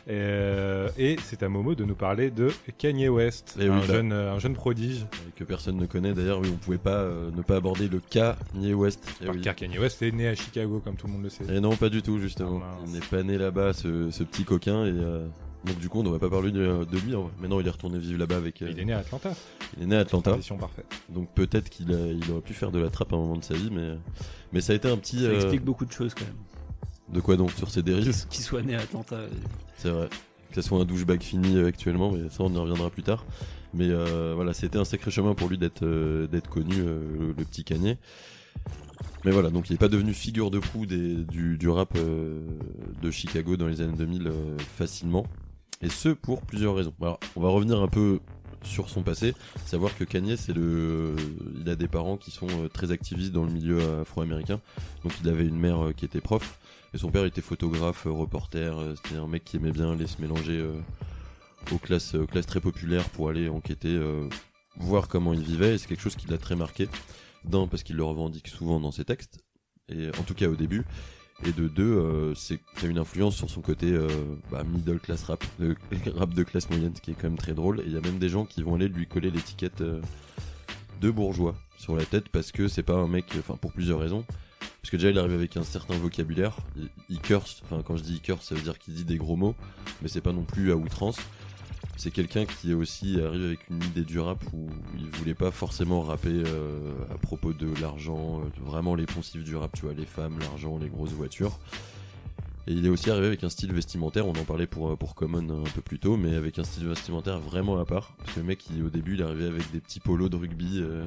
[0.06, 4.12] Et, euh, et c'est à Momo de nous parler de Kanye West, oui, un, jeune,
[4.12, 5.06] euh, un jeune prodige.
[5.38, 6.14] que personne ne connaît.
[6.14, 9.08] D'ailleurs, oui, on pouvait pas euh, ne pas aborder le cas Kanye West.
[9.26, 9.40] Oui.
[9.40, 11.46] Car Kanye West est né à Chicago, comme tout le monde le sait.
[11.50, 12.60] Et non, pas du tout, justement.
[12.60, 12.68] Mince.
[12.88, 14.86] il n'est pas né là-bas, ce, ce petit coquin.
[14.86, 15.26] Et euh,
[15.66, 17.14] donc, du coup, on ne va pas parler de, de lui.
[17.40, 18.62] Maintenant, il est retourné vivre là-bas avec.
[18.62, 19.34] euh, Il est né à Atlanta.
[19.78, 20.32] il est né à Atlanta.
[20.32, 20.86] Transition parfaite.
[21.10, 23.44] Donc, peut-être qu'il a- il aurait pu faire de la trappe à un moment de
[23.44, 23.70] sa vie.
[23.72, 23.98] Mais,
[24.52, 25.20] mais ça a été un petit.
[25.20, 27.14] Ça euh, explique beaucoup de choses quand même.
[27.16, 29.16] de quoi donc Sur ses dérives Qu'il soit né à Atlanta.
[29.16, 29.30] euh,
[29.78, 30.10] C'est vrai.
[30.52, 33.26] Que ce soit un douchebag fini euh, actuellement, mais ça, on y reviendra plus tard.
[33.74, 37.28] Mais euh, voilà, c'était un sacré chemin pour lui d'être euh, d'être connu, euh, le,
[37.30, 37.98] le petit Kanye.
[39.26, 42.42] Mais voilà, donc il n'est pas devenu figure de proue des, du, du rap euh,
[43.02, 45.26] de Chicago dans les années 2000 euh, facilement.
[45.84, 46.94] Et ce, pour plusieurs raisons.
[47.02, 48.20] Alors, on va revenir un peu
[48.64, 49.36] sur son passé.
[49.66, 51.14] Savoir que Kanye, c'est le,
[51.60, 54.62] il a des parents qui sont euh, très activistes dans le milieu afro-américain.
[55.04, 56.58] Donc il avait une mère euh, qui était prof.
[56.94, 58.74] Et son père était photographe, euh, reporter.
[59.04, 60.66] C'était un mec qui aimait bien aller se mélanger
[61.72, 64.00] aux classes, aux classes très populaires pour aller enquêter,
[64.78, 65.76] voir comment il vivait.
[65.76, 66.88] Et c'est quelque chose qui l'a très marqué.
[67.44, 69.44] D'un, parce qu'il le revendique souvent dans ses textes,
[69.90, 70.86] et en tout cas au début.
[71.46, 74.08] Et de deux, euh, c'est c'est une influence sur son côté euh,
[74.50, 75.44] bah, middle class rap,
[76.16, 77.82] rap de classe moyenne, ce qui est quand même très drôle.
[77.82, 80.00] Et il y a même des gens qui vont aller lui coller l'étiquette euh,
[81.02, 84.24] de bourgeois sur la tête parce que c'est pas un mec, enfin pour plusieurs raisons.
[84.82, 88.04] Parce que déjà il arrive avec un certain vocabulaire, il, il curse, enfin quand je
[88.04, 89.56] dis il curse ça veut dire qu'il dit des gros mots,
[90.02, 91.18] mais c'est pas non plus à outrance.
[91.98, 94.68] C'est quelqu'un qui est aussi arrivé avec une idée du rap où
[94.98, 99.56] il voulait pas forcément rapper euh, à propos de l'argent, euh, vraiment les poncifs du
[99.56, 101.60] rap, tu vois, les femmes, l'argent, les grosses voitures.
[102.66, 105.16] Et il est aussi arrivé avec un style vestimentaire, on en parlait pour, euh, pour
[105.16, 108.16] Common un peu plus tôt, mais avec un style vestimentaire vraiment à part.
[108.20, 110.80] Parce que le mec, il- au début, il arrivait avec des petits polos de rugby,
[110.80, 111.06] euh,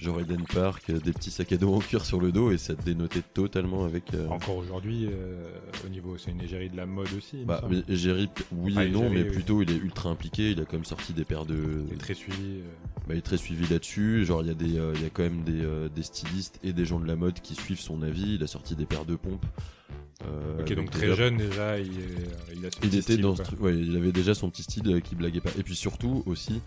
[0.00, 2.56] genre Eden Park, euh, des petits sacs à dos en cuir sur le dos, et
[2.56, 4.14] ça dénotait totalement avec...
[4.14, 5.44] euh, Encore aujourd'hui, euh,
[5.84, 7.44] au niveau, c'est une égérie de la mode aussi.
[7.44, 9.28] bah, mais Jerry, oui Ah, et non, mais oui.
[9.30, 11.84] plutôt il est ultra impliqué, il a quand même sorti des paires de...
[11.88, 12.60] Il est très suivi.
[12.60, 12.62] euh,
[13.06, 14.24] Bah, il est très suivi là-dessus.
[14.24, 16.72] Genre, il y a des, il y a quand même des, euh, des stylistes et
[16.72, 18.36] des gens de la mode qui suivent son avis.
[18.36, 19.44] Il a sorti des paires de pompes.
[20.24, 21.90] Euh, Ok, donc déjà- très jeune déjà, il,
[22.66, 23.44] a Il était style, dans quoi.
[23.44, 23.60] ce truc.
[23.60, 25.50] Ouais, il avait déjà son petit style euh, qui blaguait pas.
[25.58, 26.60] Et puis surtout aussi,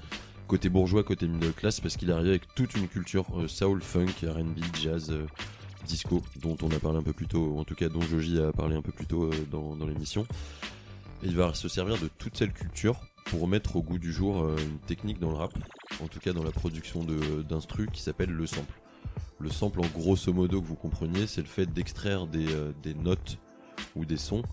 [0.48, 3.82] côté bourgeois, côté middle class, parce qu'il est arrivé avec toute une culture euh, soul,
[3.82, 5.26] funk, R&B, jazz, euh,
[5.86, 8.52] disco, dont on a parlé un peu plus tôt, en tout cas dont Joji a
[8.54, 10.26] parlé un peu plus tôt dans, dans l'émission.
[11.24, 14.48] Et il va se servir de toute cette culture pour mettre au goût du jour
[14.58, 15.54] une technique dans le rap,
[16.02, 18.74] en tout cas dans la production de- d'instru, qui s'appelle le sample.
[19.40, 22.94] Le sample, en grosso modo, que vous compreniez, c'est le fait d'extraire des, euh, des
[22.94, 23.38] notes
[23.96, 24.44] ou des sons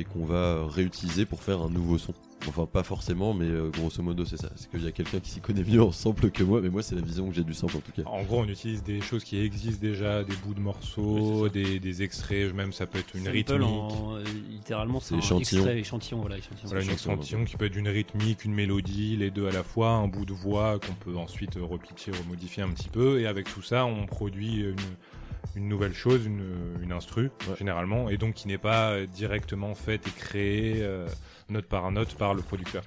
[0.00, 2.14] et qu'on va réutiliser pour faire un nouveau son.
[2.48, 4.48] Enfin, pas forcément, mais euh, grosso modo, c'est ça.
[4.56, 6.82] C'est qu'il y a quelqu'un qui s'y connaît mieux en sample que moi, mais moi,
[6.82, 8.00] c'est la vision que j'ai du sample en tout cas.
[8.06, 11.78] En gros, on utilise des choses qui existent déjà, des bouts de morceaux, Oui, des,
[11.78, 13.60] des extraits, même ça peut être une Sample rythmique.
[13.62, 15.60] en- euh, littéralement, C'est un échantillon.
[15.60, 16.68] extrait, échantillon, voilà, échantillon.
[16.70, 19.90] Voilà, une échantillon, qui peut être d'une rythmique, une mélodie, les deux à la fois,
[19.90, 23.60] un bout de voix qu'on peut ensuite repitcher, remodifier un petit peu, et avec tout
[23.62, 24.76] ça, on produit une,
[25.56, 26.42] une nouvelle chose, une,
[26.82, 27.56] une instru, Ouais.
[27.58, 31.06] généralement, et donc qui n'est pas directement faite et créée euh,
[31.48, 32.82] note par note par le producteur.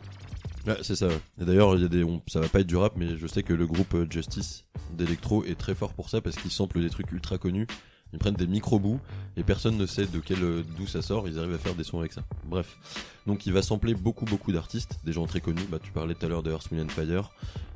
[0.66, 1.08] Ouais, c'est ça.
[1.08, 1.20] ouais.
[1.42, 3.28] Et d'ailleurs, il y a des, on- ça va pas être du rap, mais je
[3.28, 6.82] sais que le groupe euh, Justice d'Electro est très fort pour ça parce qu'ils samplent
[6.82, 7.68] des trucs ultra connus.
[8.14, 9.00] Ils prennent des micro-bouts
[9.36, 11.28] et personne ne sait de quel euh, d'où ça sort.
[11.28, 12.24] Ils arrivent à faire des sons avec ça.
[12.46, 12.78] Bref.
[13.26, 15.66] Donc il va sampler beaucoup beaucoup d'artistes, des gens très connus.
[15.70, 17.32] Bah tu parlais tout à l'heure de Earth, Wind Fire.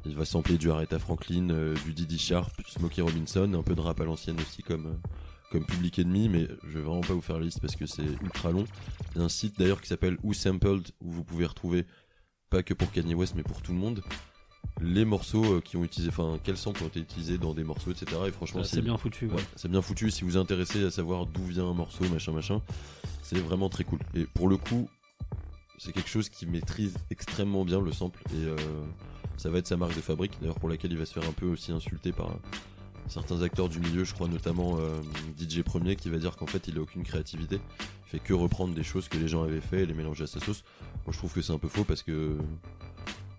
[0.06, 3.74] Il va sampler du Aretha Franklin, euh, du Didi Sharp, du Smokey Robinson, un peu
[3.74, 5.08] de rap à l'ancienne aussi comme euh,
[5.52, 8.06] comme Public Enemy, mais je vais vraiment pas vous faire la liste parce que c'est
[8.22, 8.66] ultra long.
[9.16, 11.86] Il y a un site d'ailleurs qui s'appelle Who Sampled où vous pouvez retrouver
[12.50, 14.02] pas que pour Kanye West mais pour tout le monde
[14.82, 17.92] les morceaux euh, qui ont utilisé enfin quels samples ont été utilisés dans des morceaux
[17.92, 19.26] etc et franchement Ça, C'est bien foutu.
[19.28, 19.34] ouais.
[19.36, 20.12] Ouais, c'est bien foutu.
[20.12, 22.62] Si vous vous intéressez à savoir d'où vient un morceau machin machin
[23.24, 24.00] c'est vraiment très cool.
[24.14, 24.90] Et pour le coup
[25.80, 28.20] c'est quelque chose qui maîtrise extrêmement bien le sample.
[28.34, 28.56] Et euh,
[29.38, 31.34] ça va être sa marque de fabrique d'ailleurs pour laquelle il va se faire un
[31.34, 32.32] peu aussi insulter par
[33.08, 35.00] certains acteurs du milieu je crois notamment euh,
[35.40, 37.60] DJ Premier qui va dire qu'en fait il a aucune créativité.
[38.06, 40.28] Il fait que reprendre des choses que les gens avaient fait et les mélanger à
[40.28, 40.64] sa sauce.
[41.06, 42.38] Moi je trouve que c'est un peu faux parce que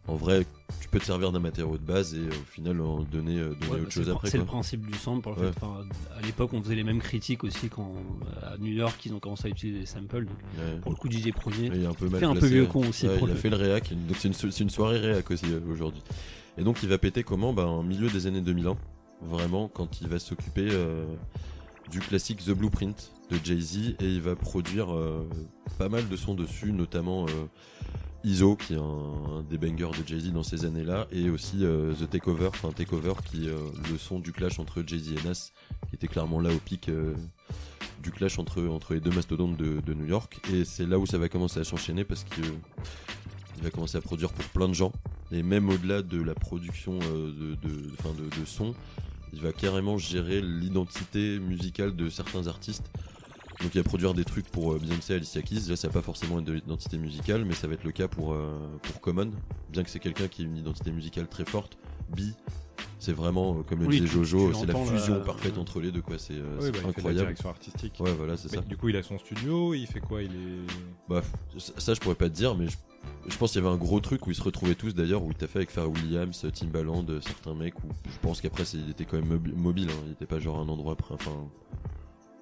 [0.08, 0.44] en vrai
[0.80, 3.72] tu peux te servir d'un matériau de base et au final en donner, euh, donner
[3.72, 5.28] Ouais, autre chose après C'est le principe du sample.
[5.28, 5.42] En fait.
[5.42, 5.50] Ouais.
[5.56, 5.84] Enfin,
[6.16, 7.92] à l'époque, on faisait les mêmes critiques aussi quand
[8.42, 10.24] à New York ils ont commencé à utiliser des samples.
[10.24, 10.80] Donc, Ouais.
[10.80, 11.66] pour le coup, DJ Premier.
[11.66, 13.92] Il est un peu fait un peu vieux con aussi il a fait le réac,
[14.06, 16.02] donc c'est une, soirée réac aussi euh, aujourd'hui.
[16.56, 17.52] Et donc il va péter comment?
[17.52, 18.76] Bah en milieu des années 2001,
[19.22, 21.04] vraiment quand il va s'occuper euh,
[21.90, 25.28] du classique The Blueprint de Jay-Z et il va produire euh,
[25.78, 27.46] pas mal de sons dessus, notamment euh,
[28.24, 32.10] ISO qui est un, des bangers de Jay-Z dans ces années-là et aussi euh, The
[32.10, 33.58] Takeover, enfin Takeover qui est euh,
[33.90, 35.52] le son du clash entre Jay-Z et Nas
[35.88, 37.14] qui était clairement là au pic euh,
[38.02, 40.38] du clash entre, entre les deux mastodontes de, New York.
[40.52, 42.42] Et c'est là où ça va commencer à s'enchaîner parce que
[43.56, 44.92] il va commencer à produire pour plein de gens.
[45.32, 48.74] Et même au-delà de la production de, de, de son
[49.32, 52.90] il va carrément gérer l'identité musicale de certains artistes
[53.62, 55.68] donc il va produire des trucs pour euh, Beyoncé, Alicia Keys.
[55.68, 58.08] Là, ça va pas forcément être de l'identité musicale, mais ça va être le cas
[58.08, 59.30] pour euh, pour Common.
[59.70, 61.76] Bien que c'est quelqu'un qui a une identité musicale très forte.
[62.16, 62.20] B,
[62.98, 65.20] c'est vraiment euh, comme le Oui, disait tu- Jojo, tu c'est la l'entends, fusion là,
[65.20, 66.18] parfaite euh, entre les deux quoi.
[66.18, 67.14] C'est euh, c'est bah, incroyable.
[67.26, 67.94] direction artistique.
[68.00, 68.64] Ouais, voilà, c'est Mais ça.
[68.64, 70.72] du coup, il a son studio, il fait quoi Il est.
[71.08, 71.22] Bah,
[71.58, 72.76] ça, ça, je pourrais pas te dire, mais je,
[73.28, 75.30] je pense qu'il y avait un gros truc où ils se retrouvaient tous d'ailleurs, où
[75.30, 78.78] il t'a fait avec Pharrell Williams, Timbaland, euh, certains mecs, où je pense qu'après c'est-
[78.78, 81.32] il était quand même mobi- mobile, hein, il était pas genre un endroit après, enfin,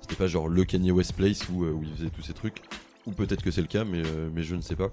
[0.01, 2.63] c'était pas genre le Kanye West Place où, euh, où il faisait tous ces trucs,
[3.07, 4.91] ou peut-être que c'est le cas, mais, euh, mais je ne sais pas.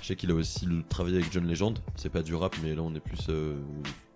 [0.00, 2.82] Je sais qu'il a aussi travaillé avec John Legend, c'est pas du rap, mais là
[2.82, 3.56] on est plus euh,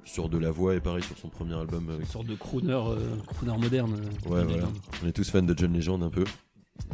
[0.05, 1.91] sur de la voix et pareil sur son premier album.
[1.99, 3.95] Une sorte de crooner, euh, crooner moderne.
[4.27, 4.45] Ouais, voilà.
[4.45, 4.73] Legend.
[5.03, 6.25] On est tous fans de John Legend un peu.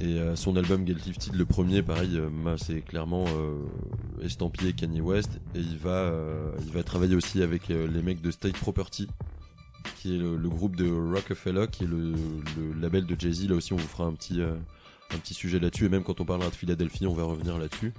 [0.00, 3.24] Et euh, son album Get Lifted, le premier, pareil, euh, c'est clairement
[4.22, 5.40] estampillé Kanye West.
[5.54, 6.12] Et il va,
[6.64, 9.08] il va travailler aussi avec les mecs de State Property,
[10.00, 12.14] qui est le, groupe de Rockefeller, qui est le,
[12.80, 13.48] label de Jay-Z.
[13.50, 14.54] Là aussi, on vous fera un petit, euh,
[15.10, 15.84] un petit sujet là-dessus.
[15.84, 17.92] Et même quand on parlera de Philadelphie, on va revenir là-dessus.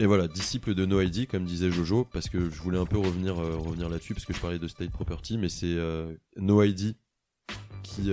[0.00, 2.98] Et voilà, disciple de No ID, comme disait Jojo, parce que je voulais un peu
[2.98, 6.62] revenir, euh, revenir là-dessus, parce que je parlais de State Property, mais c'est euh, No
[6.62, 6.96] ID
[7.82, 8.10] qui,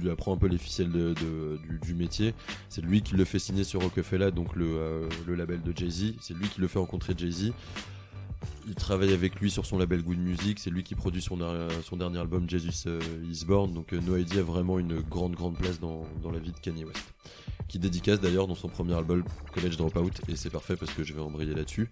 [0.00, 2.34] lui apprend un peu les ficelles du, métier.
[2.68, 6.14] C'est lui qui le fait signer sur Rockefeller, donc le, le label de Jay-Z.
[6.20, 7.52] C'est lui qui le fait rencontrer Jay-Z.
[8.66, 10.58] Il travaille avec lui sur son label Good Music.
[10.58, 11.38] C'est lui qui produit son,
[11.82, 13.72] son dernier album Jesus euh, Is Born.
[13.72, 16.58] Donc euh, No ID a vraiment une grande, grande place dans, dans la vie de
[16.58, 17.14] Kanye West.
[17.68, 20.20] Qui dédicace d'ailleurs dans son premier album College Dropout.
[20.28, 21.90] Et c'est parfait parce que je vais embrayer là-dessus.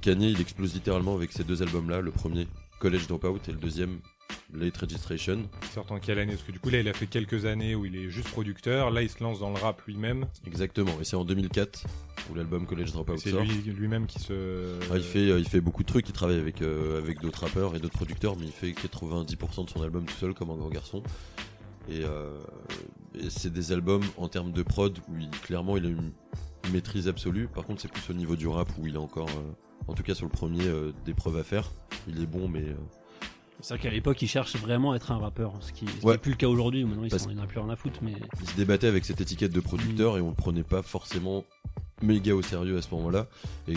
[0.00, 2.00] Kanye, il explose littéralement avec ces deux albums-là.
[2.00, 4.00] Le premier, College Dropout, et le deuxième,
[4.54, 5.48] Late Registration.
[5.62, 6.32] Il sort en quelle année?
[6.32, 8.90] Parce que du coup, là, il a fait quelques années où il est juste producteur.
[8.90, 10.26] Là, il se lance dans le rap lui-même.
[10.46, 11.84] Exactement, et c'est en 2004
[12.30, 13.42] où l'album College Dropout C'est sort.
[13.42, 14.78] lui, lui-même qui se.
[14.90, 17.40] Ah, il, fait, euh, il fait beaucoup de trucs, il travaille avec, euh, avec d'autres
[17.42, 20.56] rappeurs et d'autres producteurs, mais il fait 90% de son album tout seul comme un
[20.56, 21.02] grand garçon.
[21.88, 22.38] Et, euh,
[23.18, 26.12] et c'est des albums en termes de prod où il, clairement il a une
[26.72, 27.48] maîtrise absolue.
[27.48, 30.02] Par contre, c'est plus au niveau du rap où il est encore euh, en tout
[30.02, 30.62] cas sur le premier,
[31.04, 31.72] des preuves à faire.
[32.06, 32.64] Il est bon, mais
[33.62, 36.18] C'est vrai qu'à l'époque, il cherche vraiment à être un rappeur, ce qui n'est Ouais.
[36.18, 36.84] plus le cas aujourd'hui.
[36.84, 38.00] Maintenant, il Parce- s'en- il n'en a plus rien à foutre.
[38.02, 41.44] Mais il se débattait avec cette étiquette de producteur et on le prenait pas forcément
[42.02, 43.26] méga au sérieux à ce moment-là.
[43.68, 43.74] Et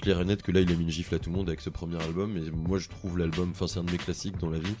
[0.00, 1.60] clair et net que là, il a mis une gifle à tout le monde avec
[1.60, 2.36] ce premier album.
[2.36, 4.74] Et moi, je trouve l'album, enfin, c'est un de mes classiques dans la vie.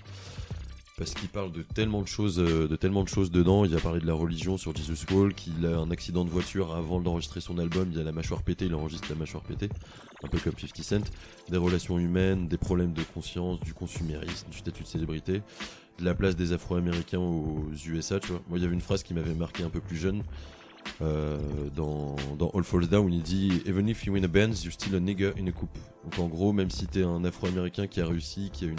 [1.02, 3.64] Parce qu'il parle de tellement de choses, euh, de tellement de choses dedans.
[3.64, 5.48] Il a parlé de la religion sur Jesus Walk.
[5.48, 7.88] Il a un accident de voiture avant d'enregistrer son album.
[7.92, 8.66] Il a la mâchoire pétée.
[8.66, 9.68] Il enregistre la mâchoire pétée,
[10.22, 11.10] un peu comme 50 Cent.
[11.48, 15.42] Des relations humaines, des problèmes de conscience, du consumérisme, du statut de célébrité,
[15.98, 18.20] de la place des Afro-Américains aux USA.
[18.20, 18.42] Tu vois.
[18.48, 20.22] Moi, il y avait une phrase qui m'avait marqué un peu plus jeune.
[21.00, 21.36] euh,
[21.74, 22.14] dans,
[22.54, 25.32] All Falls Down, il dit Even if you win a Benz, you're still a nigger
[25.36, 25.76] in a coupe.
[26.04, 28.76] Donc en gros, même si t'es un Afro-Américain qui a réussi, qui a une,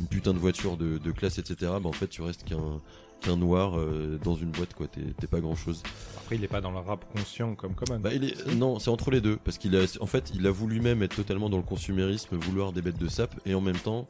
[0.00, 2.80] une putain de voiture de, de classe, etc., bah en fait, tu restes qu'un
[3.24, 4.86] qu'un noir euh, dans une boîte, quoi.
[4.86, 5.82] T'es pas grand chose.
[6.18, 7.98] Après, il est pas dans le rap conscient comme Common.
[8.00, 10.50] Bah, il est, non, c'est entre les deux, parce qu'il a, en fait, il a
[10.50, 13.78] voulu même être totalement dans le consumérisme, vouloir des bêtes de sap, et en même
[13.78, 14.06] temps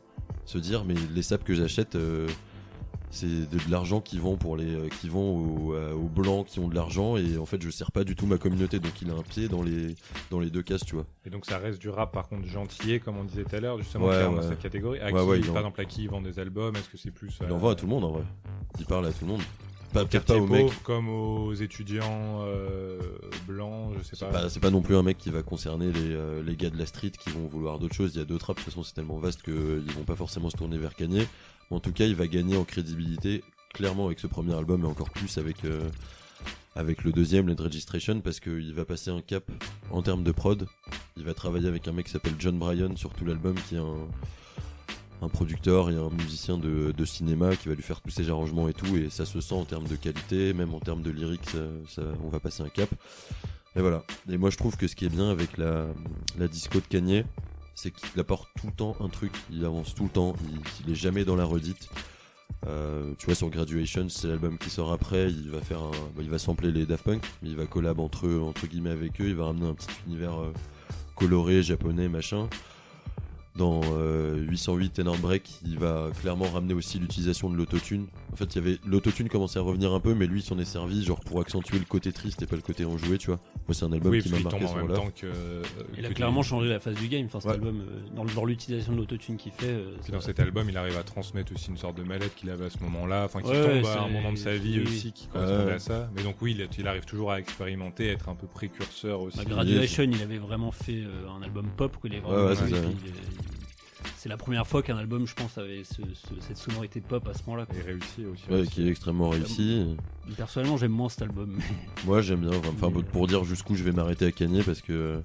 [0.47, 2.29] se dire, mais les sapes que j'achète, euh,
[3.11, 5.37] c'est de, l'argent qui vont pour les, euh, qui vont
[5.69, 8.17] aux, euh, aux blancs qui ont de l'argent, et en fait, je sers pas du
[8.17, 9.95] tout ma communauté, donc il a un pied dans les,
[10.31, 11.07] dans les deux cases, tu vois.
[11.25, 13.79] Et donc ça reste du rap par contre gentillet comme on disait tout à l'heure
[13.79, 14.35] justement Ouais, ouais.
[14.35, 14.99] dans cette catégorie.
[15.01, 17.11] À Ouais, qui, par en- exemple à qui ils vendent des albums Est-ce que c'est
[17.13, 18.23] plus Il euh, envoie à tout le monde, en vrai.
[18.79, 19.43] Il parle à tout le monde.
[19.93, 20.83] Pas, peut-être pas aux mecs.
[20.83, 22.99] comme aux étudiants euh,
[23.47, 24.49] blancs, je sais C'est pas.
[24.49, 26.87] c'est pas non plus un mec qui va concerner les, euh, les gars de la
[26.87, 28.11] street qui vont vouloir d'autres choses.
[28.17, 30.51] Il y a d'autres rap, de toute façon, c'est tellement vaste qu'ils vont pas forcément
[30.51, 31.29] se tourner vers Kanye.
[31.71, 35.11] En tout cas, il va gagner en crédibilité, clairement, avec ce premier album, et encore
[35.11, 35.89] plus avec, euh,
[36.75, 39.45] avec le deuxième, Let Registration, parce qu'il va passer un cap
[39.91, 40.67] en termes de prod.
[41.17, 43.79] Il va travailler avec un mec qui s'appelle John Bryan sur tout l'album, qui est
[43.79, 48.75] un, producteur et un musicien de, cinéma qui va lui faire tous ses arrangements et
[48.75, 51.57] tout, et ça se sent en termes de qualité, même en termes de lyrics,
[52.23, 52.91] on va passer un cap.
[53.75, 54.05] Et voilà.
[54.31, 55.87] Et moi, je trouve que ce qui est bien avec la,
[56.39, 57.25] la disco de Kanye,
[57.75, 59.33] c'est qu'il apporte tout le temps un truc.
[59.51, 60.35] Il avance tout le temps.
[60.87, 61.89] Il, est jamais dans la redite.
[62.67, 65.31] Euh, tu vois, sur Graduation, c'est l'album qui sort après.
[65.31, 68.01] Il va faire un, bah, il va sampler les Daft Punk, mais il va collab
[68.01, 69.29] entre eux, entre guillemets avec eux.
[69.29, 70.53] Il va ramener un petit univers euh,
[71.15, 72.49] coloré, japonais, machin.
[73.57, 78.07] Dans euh, 808 Tenor Break, il va clairement ramener aussi l'utilisation de l'autotune.
[78.33, 80.59] En fait, il y avait l'autotune commençait à revenir un peu, mais lui, il s'en
[80.59, 83.39] est servi genre pour accentuer le côté triste et pas le côté enjoué, tu vois.
[83.69, 84.99] Moi, c'est un album oui, qui m'a marqué à ce même moment-là.
[84.99, 85.27] temps que.
[85.27, 85.63] euh,
[85.97, 87.27] il a clairement les- changé la face du game.
[87.27, 87.55] Enfin, cet Ouais.
[87.55, 89.67] album, euh, dans, dans l'utilisation de l'autotune qu'il fait.
[89.69, 92.51] euh, ça- dans cet album, il arrive à transmettre aussi une sorte de mallette qu'il
[92.51, 94.81] avait à ce moment-là, enfin qui Ouais, tombe ouais, à un moment de sa vie
[94.81, 95.73] oui, aussi qui correspondait Ouais.
[95.75, 96.11] à ça.
[96.17, 99.37] Mais donc oui, il, il arrive toujours à expérimenter, être un peu précurseur aussi.
[99.39, 101.97] Bah, Graduation, il avait vraiment fait euh, un album pop.
[102.01, 102.81] Quoi, il est vraiment Ouais, ouais,
[104.17, 107.35] c'est la première fois qu'un album, je pense, avait ce- ce- cette sonorité pop à
[107.35, 107.67] ce moment-là.
[107.79, 108.45] Et réussi aussi.
[108.51, 108.71] Ouais, aussi.
[108.71, 109.97] qui est extrêmement réussi.
[110.37, 111.59] Personnellement, j'aime moins cet album.
[112.05, 112.59] Moi, j'aime bien.
[112.75, 115.23] Enfin, Mais- pour dire jusqu'où je vais m'arrêter à Kanye, parce que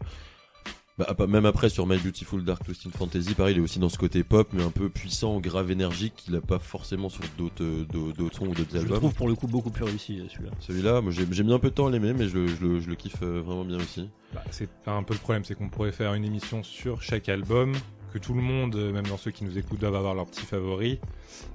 [0.97, 3.97] bah, même après sur My Beautiful Dark Twisted Fantasy, pareil, il est aussi dans ce
[3.97, 7.85] côté pop, mais un peu puissant, grave, énergique, qu'il a pas forcément sur d'autres euh,
[8.33, 8.97] sons ou d'autres je le albums.
[8.97, 10.51] trouve pour le coup beaucoup plus réussi euh, celui-là.
[10.59, 12.79] Celui-là, moi, j'ai mis un peu de temps à l'aimer, mais je, le- je le-
[12.81, 14.09] je le kiffe euh, vraiment bien aussi.
[14.33, 17.73] Bah, c'est un peu le problème, c'est qu'on pourrait faire une émission sur chaque album,
[18.13, 20.45] que tout le monde, euh, même dans ceux qui nous écoutent, doivent avoir leurs petits
[20.45, 20.97] favoris,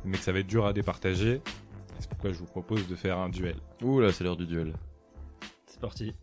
[0.05, 1.41] mais que ça va être dur à départager.
[1.99, 3.57] C'est pourquoi je vous propose de faire un duel.
[3.83, 4.75] Ouh là, c'est l'heure du duel.
[5.67, 6.15] C'est parti.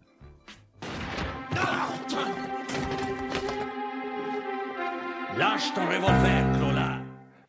[5.38, 7.02] Lâche ton revolver, Clola.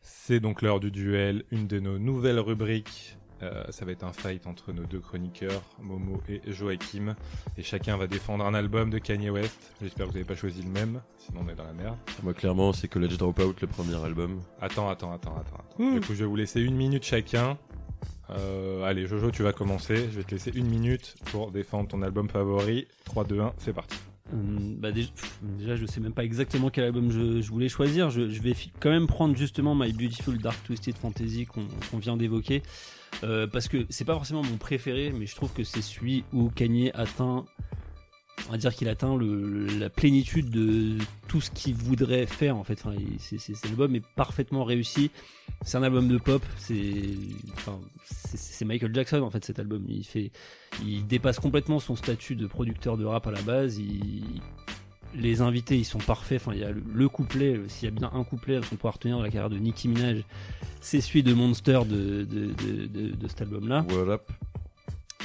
[0.03, 3.19] C'est donc l'heure du duel, une de nos nouvelles rubriques.
[3.43, 7.15] Euh, ça va être un fight entre nos deux chroniqueurs, Momo et Joachim.
[7.59, 9.73] Et chacun va défendre un album de Kanye West.
[9.83, 11.97] J'espère que vous n'avez pas choisi le même, sinon on est dans la merde.
[12.23, 14.41] Moi, clairement, c'est College Dropout, le premier album.
[14.61, 15.65] Attends, attends, attends, attends.
[15.79, 17.59] Du coup, je vais vous laisser une minute chacun.
[18.31, 20.09] Euh, allez, Jojo, tu vas commencer.
[20.11, 22.87] Je vais te laisser une minute pour défendre ton album favori.
[23.05, 23.99] 3, 2, 1, c'est parti.
[24.33, 28.11] Hum, bah déjà, je sais même pas exactement quel album je, voulais choisir.
[28.11, 32.63] Je, vais quand même prendre justement My Beautiful Dark Twisted Fantasy qu'on qu'on vient d'évoquer.
[33.25, 36.49] Euh, parce que c'est pas forcément mon préféré, mais je trouve que c'est celui où
[36.49, 37.45] Kanye atteint,
[38.49, 39.17] on va dire qu'il atteint
[39.79, 42.83] la plénitude de tout ce qu'il voudrait faire en fait.
[43.19, 45.11] C'est- cet album est parfaitement réussi.
[45.65, 46.43] C'est un album de pop.
[46.57, 47.05] C'est,
[48.65, 49.85] Michael Jackson en fait cet album.
[49.89, 50.31] Il fait,
[50.85, 53.79] il dépasse complètement son statut de producteur de rap à la base.
[53.79, 54.41] Il-
[55.15, 56.41] les invités, ils sont parfaits.
[56.41, 57.61] Enfin, il y a le, le couplet.
[57.69, 60.23] S'il y a bien un couplet qu'on peut retenir dans la carrière de Nicki Minaj,
[60.81, 62.27] c'est celui de Monster de,
[63.29, 63.85] cet album-là.
[63.91, 64.21] Voilà.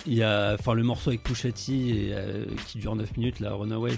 [0.08, 3.40] Il y a, enfin, le morceau avec Pusha T et, euh, qui dure 9 minutes,
[3.40, 3.94] la Runaway.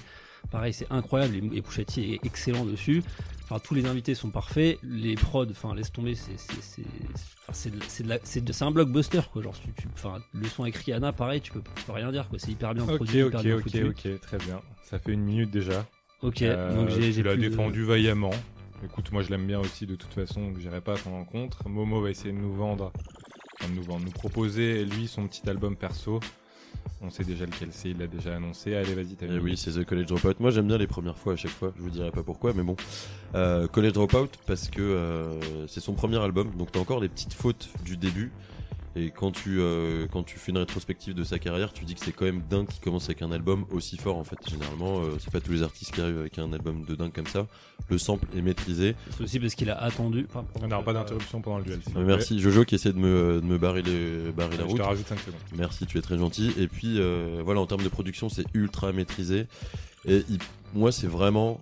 [0.51, 3.03] Pareil, c'est incroyable et, et Pusha T est excellent dessus.
[3.43, 4.77] Enfin, tous les invités sont parfaits.
[4.83, 6.37] Les prods, enfin, laisse tomber, c'est,
[7.51, 9.41] c'est, un blockbuster, quoi.
[9.41, 9.87] Genre, tu, tu-
[10.33, 12.39] le son écrit Anna, pareil, tu peux, tu peux rien dire, quoi.
[12.39, 13.83] C'est hyper bien Ok, produit, ok, hyper bien ok, foutu.
[13.85, 14.61] ok, très bien.
[14.83, 15.85] Ça fait une minute déjà.
[16.21, 18.31] Ok, Euh, donc j'ai tu l'as de- défendu vaillamment.
[18.83, 21.67] Écoute, moi je l'aime bien aussi de toute façon, donc j'irai pas à son rencontre.
[21.67, 22.91] Momo va essayer de nous vendre,
[23.59, 26.19] enfin, de nous vendre, nous proposer lui son petit album perso.
[27.01, 28.75] On sait déjà lequel c'est, il l'a déjà annoncé.
[28.75, 30.39] Allez, vas-y, t'as Eh oui, c'est The College Dropout.
[30.39, 31.71] Moi, j'aime bien les premières fois à chaque fois.
[31.77, 32.75] Je vous dirai pas pourquoi, mais bon.
[33.35, 37.33] Euh, College Dropout parce que euh, c'est son premier album, donc t'as encore les petites
[37.33, 38.31] fautes du début.
[38.95, 42.03] Et quand tu euh, quand tu fais une rétrospective de sa carrière, tu dis que
[42.03, 44.17] c'est quand même dingue qu'il commence avec un album aussi fort.
[44.17, 46.95] En fait, généralement, euh, c'est pas tous les artistes qui arrivent avec un album de
[46.95, 47.45] dingue comme ça.
[47.89, 48.95] Le sample est maîtrisé.
[49.15, 50.25] C'est aussi parce qu'il a attendu.
[50.29, 51.79] Enfin, On n'aura pas d'interruption pendant le duel.
[51.95, 54.77] Euh, merci Jojo qui essaie de me de me barrer les barrer la Je route.
[54.77, 55.39] te rajoute 5 secondes.
[55.55, 56.51] Merci, tu es très gentil.
[56.57, 59.45] Et puis euh, voilà, en termes de production, c'est ultra maîtrisé.
[60.05, 60.39] Et il-
[60.73, 61.61] moi, c'est vraiment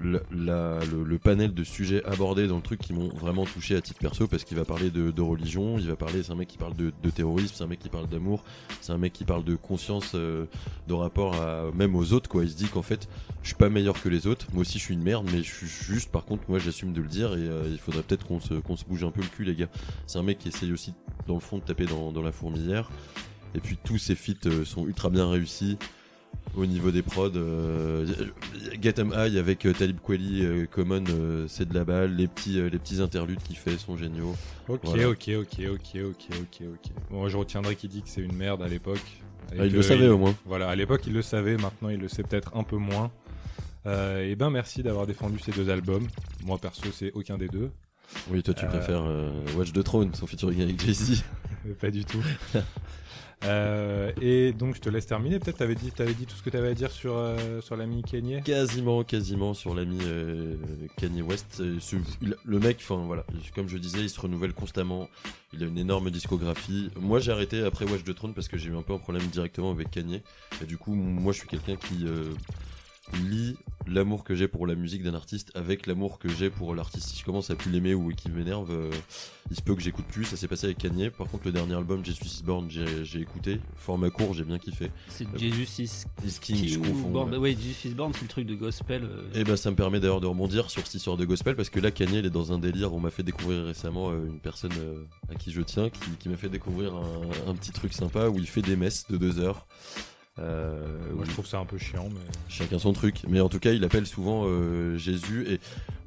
[0.00, 3.76] le, la- le- le panel de sujets abordés dans le truc qui m'ont vraiment touché
[3.76, 6.36] à titre perso parce qu'il va parler de, de religion, il va parler, c'est un
[6.36, 8.44] mec qui parle de, de terrorisme, c'est un mec qui parle d'amour,
[8.80, 10.46] c'est un mec qui parle de conscience, euh,
[10.88, 12.44] de rapport à, même aux autres quoi.
[12.44, 13.08] Il se dit qu'en fait,
[13.42, 14.46] je suis pas meilleur que les autres.
[14.52, 16.10] Moi aussi, je suis une merde, mais je suis juste.
[16.10, 18.76] Par contre, moi, j'assume de le dire et euh, il faudrait peut-être qu'on se, qu'on
[18.76, 19.68] se bouge un peu le cul, les gars.
[20.06, 20.94] C'est un mec qui essaye aussi,
[21.26, 22.90] dans le fond, de taper dans, dans la fourmilière.
[23.54, 25.78] Et puis tous ces feats euh, sont ultra bien réussis
[26.56, 27.30] au niveau des prods.
[27.36, 28.06] Euh,
[28.80, 31.04] Get 'em High avec euh, Talib Kweli, euh, Common,
[31.48, 32.16] c'est de la balle.
[32.16, 34.34] Les petits, les petits interludes qu'il fait sont géniaux.
[34.68, 35.10] Ok, Voilà.
[35.10, 36.92] ok, ok, ok, ok, ok, ok.
[37.10, 39.22] Bon, je retiendrai qu'il dit que c'est une merde à l'époque.
[39.52, 40.34] Ah, il le savait au moins.
[40.44, 43.10] Voilà, à l'époque il le savait, maintenant il le sait peut-être un peu moins.
[43.86, 46.08] Et ben merci d'avoir défendu ces deux albums.
[46.44, 47.70] Moi perso c'est aucun des deux.
[48.28, 49.04] Oui, toi tu préfères
[49.56, 51.22] Watch the Throne, son featuring avec Jay-Z.
[51.80, 52.22] Pas du tout.
[53.44, 55.38] Euh, et donc je te laisse terminer.
[55.38, 58.42] Peut-être t'avais dit, dit tout ce que t'avais à dire sur euh, sur l'ami Kanye.
[58.42, 60.56] Quasiment, quasiment sur l'ami euh,
[60.96, 61.60] Kanye West.
[61.60, 61.78] Euh,
[62.44, 63.24] le mec, enfin voilà,
[63.54, 65.08] comme je disais, il se renouvelle constamment.
[65.52, 66.90] Il a une énorme discographie.
[66.98, 69.26] Moi, j'ai arrêté après Watch the Throne parce que j'ai eu un peu un problème
[69.26, 70.22] directement avec Kanye.
[70.62, 72.04] Et du coup, moi, je suis quelqu'un qui
[73.14, 73.56] lie
[73.88, 77.08] l'amour que j'ai pour la musique d'un artiste avec l'amour que j'ai pour l'artiste.
[77.10, 78.90] Si je commence à plus l'aimer ou qu'il m'énerve, euh,
[79.50, 80.24] il se peut que j'écoute plus.
[80.24, 81.10] Ça s'est passé avec Kanye.
[81.10, 83.60] Par contre, le dernier album, Jesus is Born, j'ai écouté.
[83.76, 84.90] Format court, j'ai bien kiffé.
[85.08, 87.10] c'est Jesus is Is King, je confonds.
[87.10, 87.30] Born.
[87.34, 87.38] ouais.
[87.38, 89.04] Ouais, Jesus is Born, c'est le truc de gospel.
[89.04, 91.70] euh, Et ben ça me permet d'ailleurs de rebondir sur cette histoire de gospel parce
[91.70, 92.92] que là Kanye il est dans un délire.
[92.92, 94.72] On m'a fait découvrir récemment euh, une personne
[95.28, 98.36] à qui je tiens qui, qui m'a fait découvrir un, un petit truc sympa où
[98.38, 99.66] il fait des messes de deux heures.
[100.38, 103.58] Euh, Moi je trouve ça un peu chiant, mais chacun son truc, mais en tout
[103.58, 105.60] cas il appelle souvent euh, Jésus et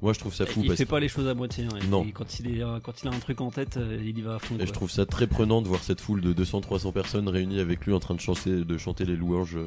[0.04, 1.66] moi je trouve ça fou il parce fait que pas les choses à moitié.
[1.66, 1.80] hein.
[1.90, 2.04] Non.
[2.06, 4.36] Il- quand, il est, euh, quand il a un truc en tête, il y va
[4.36, 4.54] à fond.
[4.54, 4.66] et quoi.
[4.68, 7.94] je trouve ça très prenant de voir cette foule de 200-300 personnes réunies avec lui
[7.94, 9.58] en train de chanter, de chanter les louanges.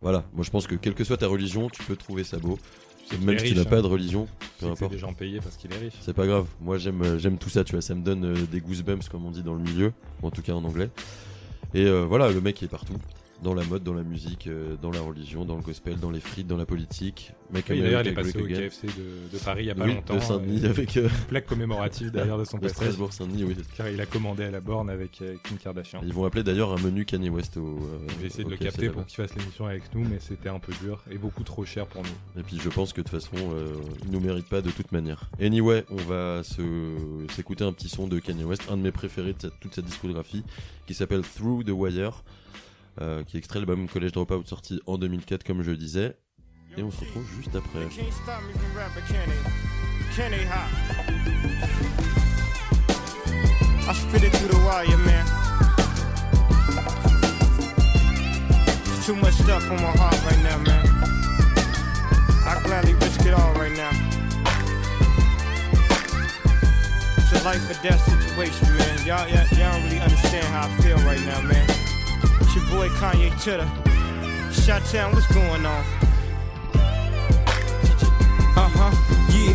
[0.00, 2.58] Voilà, moi je pense que quelle que soit ta religion, tu peux trouver ça beau.
[3.22, 3.82] Même si tu n'as pas hein.
[3.82, 4.26] de religion,
[4.58, 4.90] peu importe.
[4.90, 5.94] des gens payés parce qu'il est riche.
[6.00, 6.46] C'est pas grave.
[6.60, 7.82] Moi, j'aime j'aime tout ça, tu vois.
[7.82, 10.54] Ça me donne des goosebumps, comme on dit dans le milieu, ou en tout cas
[10.54, 10.90] en anglais.
[11.74, 12.94] Et euh, voilà, le mec est partout.
[13.42, 16.20] Dans la mode, dans la musique, euh, dans la religion, dans le gospel, dans les
[16.20, 17.32] frites, dans la politique.
[17.52, 18.46] Mec Oui, d'ailleurs il est passé au.
[18.46, 20.14] KFC de, de Paris il y a pas Oui, longtemps.
[20.14, 22.66] de Saint-Denis euh, avec euh, une plaque commémorative derrière de son de.
[22.68, 23.54] Strasbourg Saint-Denis, oui.
[23.76, 26.00] Car il a commandé à la borne avec euh, Kim Kardashian.
[26.02, 27.60] Ils vont appeler d'ailleurs un menu Kanye West au.
[27.76, 30.48] euh, J'ai essayé de le KFC capter pour qu'il fasse l'émission avec nous, mais c'était
[30.48, 32.40] un peu dur et beaucoup trop cher pour nous.
[32.40, 33.36] Et puis je pense que de toute façon,
[34.04, 35.30] il nous mérite pas de toute manière.
[35.40, 36.40] Anyway, on va
[37.34, 39.82] s'écouter un petit son de Kanye West, un de mes préférés de cette- toute sa
[39.82, 40.42] discographie,
[40.86, 42.22] qui s'appelle Through the Wire,
[43.00, 46.16] euh, qui extrait de l'album College Dropout sorti en 2004, comme je le disais.
[46.76, 47.86] Et on se retrouve juste après.
[53.88, 55.24] I spit it through the wire, man.
[59.04, 60.84] Too much stuff on my heart right now, man.
[62.44, 63.92] I gladly risk it all right now.
[67.16, 69.06] It's a life or death situation, man.
[69.06, 71.85] Y'all, y'all, y'all don't really understand how I feel right now, man.
[72.40, 73.68] It's your boy Kanye Chitter.
[74.52, 75.84] Shot Town, what's going on?
[78.58, 78.92] Uh huh,
[79.32, 79.54] yeah,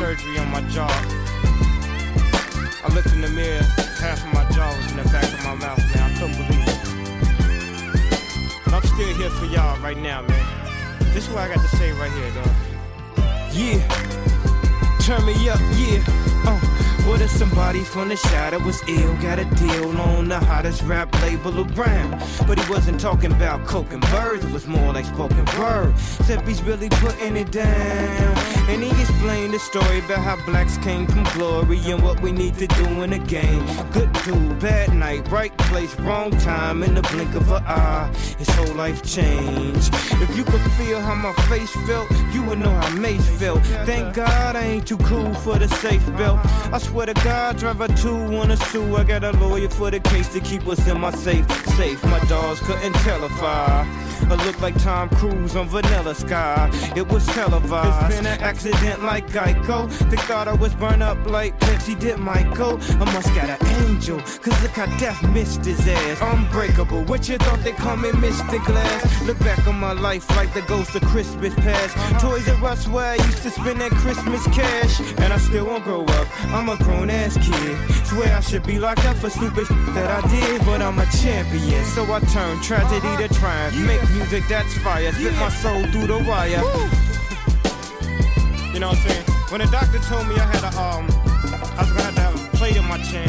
[0.00, 0.88] surgery on my jaw.
[2.82, 3.62] I looked in the mirror,
[4.00, 6.10] half of my jaw was in the back of my mouth, man.
[6.10, 6.80] I couldn't believe it.
[8.64, 10.46] But I'm still here for y'all right now, man.
[11.12, 12.48] This is what I got to say right here, dog.
[13.52, 13.84] Yeah.
[15.04, 16.02] Turn me up, yeah.
[16.48, 16.58] Uh,
[17.06, 19.14] what if somebody from the shadow was ill?
[19.16, 22.22] Got a deal on the hottest rap label around.
[22.46, 25.94] But he wasn't talking about coke and birds, it was more like spoken word.
[26.20, 28.38] Except he's really putting it down.
[28.68, 32.56] And he explained the story about how blacks came from glory and what we need
[32.58, 33.64] to do in the game.
[33.90, 38.12] Good dude, bad night, right place, wrong time, in the blink of an eye.
[38.38, 39.92] His whole life changed.
[40.22, 43.60] If you could feel how my face felt, you would know how Mace felt.
[43.86, 46.38] Thank God I ain't too cool for the safe belt.
[46.72, 48.96] I swear to God, driver two wanna sue.
[48.96, 51.46] I got a lawyer for the case to keep us in my safe.
[51.76, 54.10] Safe, my dogs couldn't tell if I.
[54.28, 56.70] I look like Tom Cruise on Vanilla Sky.
[56.94, 58.12] It was televised.
[58.12, 59.88] It's been an accident like Geico.
[60.10, 62.78] They thought I was burned up like Pepsi did Michael.
[63.00, 64.18] I must got an angel.
[64.18, 66.18] Cause look how death missed his ass.
[66.20, 67.02] Unbreakable.
[67.04, 68.64] What you thought they call me Mr.
[68.64, 69.22] Glass?
[69.26, 71.96] Look back on my life like the ghost of Christmas past.
[72.22, 75.00] Toys R Us where I used to spend that Christmas cash.
[75.18, 76.28] And I still won't grow up.
[76.54, 77.76] I'm a grown ass kid.
[78.06, 80.64] Swear I should be locked up for stupid that I did.
[80.64, 81.84] But I'm a champion.
[81.84, 83.76] So I turn tragedy to triumph.
[83.86, 85.12] Make music that's fire.
[85.12, 86.62] Spit my soul through the wire.
[88.72, 89.24] You know what I'm saying?
[89.50, 91.06] When the doctor told me I had a um,
[91.76, 93.28] I was gonna have to have a plate in my chin.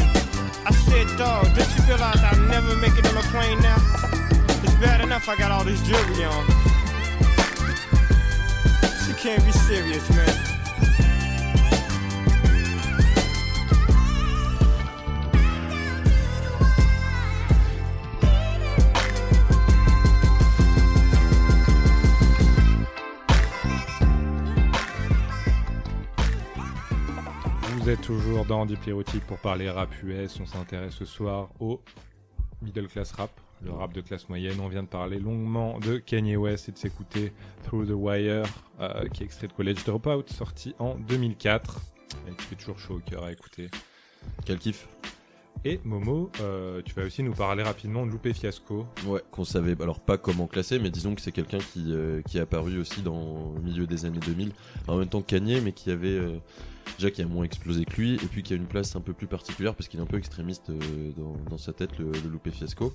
[0.64, 3.76] I said, dog, didn't you realize I'll never make it on a plane now?
[4.62, 6.46] It's bad enough I got all this jewelry on.
[9.04, 10.51] She can't be serious, man.
[27.82, 30.38] Vous êtes toujours dans Diplérotique pour parler rap US.
[30.40, 31.80] On s'intéresse ce soir au
[32.62, 34.60] middle class rap, le rap de classe moyenne.
[34.60, 37.32] On vient de parler longuement de Kanye West et de s'écouter
[37.64, 38.44] Through the Wire,
[38.78, 41.80] euh, qui est extrait de College Dropout, sorti en 2004.
[42.28, 43.68] Et qui fait toujours chaud au cœur à écouter.
[44.44, 44.86] Quel kiff
[45.64, 48.86] Et Momo, euh, tu vas aussi nous parler rapidement de Loupé Fiasco.
[49.06, 52.38] Ouais, qu'on savait alors pas comment classer, mais disons que c'est quelqu'un qui, euh, qui
[52.38, 54.52] est apparu aussi dans le milieu des années 2000,
[54.86, 56.20] en même temps que Kanye, mais qui avait
[56.98, 59.12] déjà qui a moins explosé que lui, et puis qui a une place un peu
[59.12, 61.12] plus particulière parce qu'il est un peu extrémiste euh,
[61.48, 62.94] dans, sa tête, le, le Loupé Fiasco.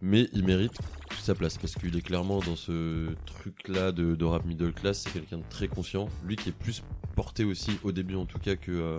[0.00, 0.78] Mais il mérite
[1.18, 5.02] sa place parce qu'il est clairement dans ce truc-là de, de rap middle class.
[5.02, 6.08] C'est quelqu'un de très conscient.
[6.24, 6.84] Lui qui est plus
[7.16, 8.98] porté aussi au début en tout cas que euh,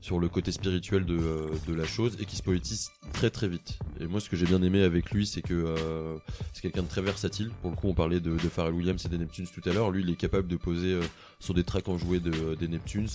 [0.00, 3.48] sur le côté spirituel de, euh, de la chose et qui se poétise très très
[3.48, 3.78] vite.
[4.00, 6.16] Et moi ce que j'ai bien aimé avec lui c'est que euh,
[6.52, 7.50] c'est quelqu'un de très versatile.
[7.60, 9.90] Pour le coup on parlait de, de Pharrell Williams et des Neptunes tout à l'heure.
[9.90, 11.02] Lui il est capable de poser euh,
[11.40, 13.08] sur des tracks enjoués de, des Neptunes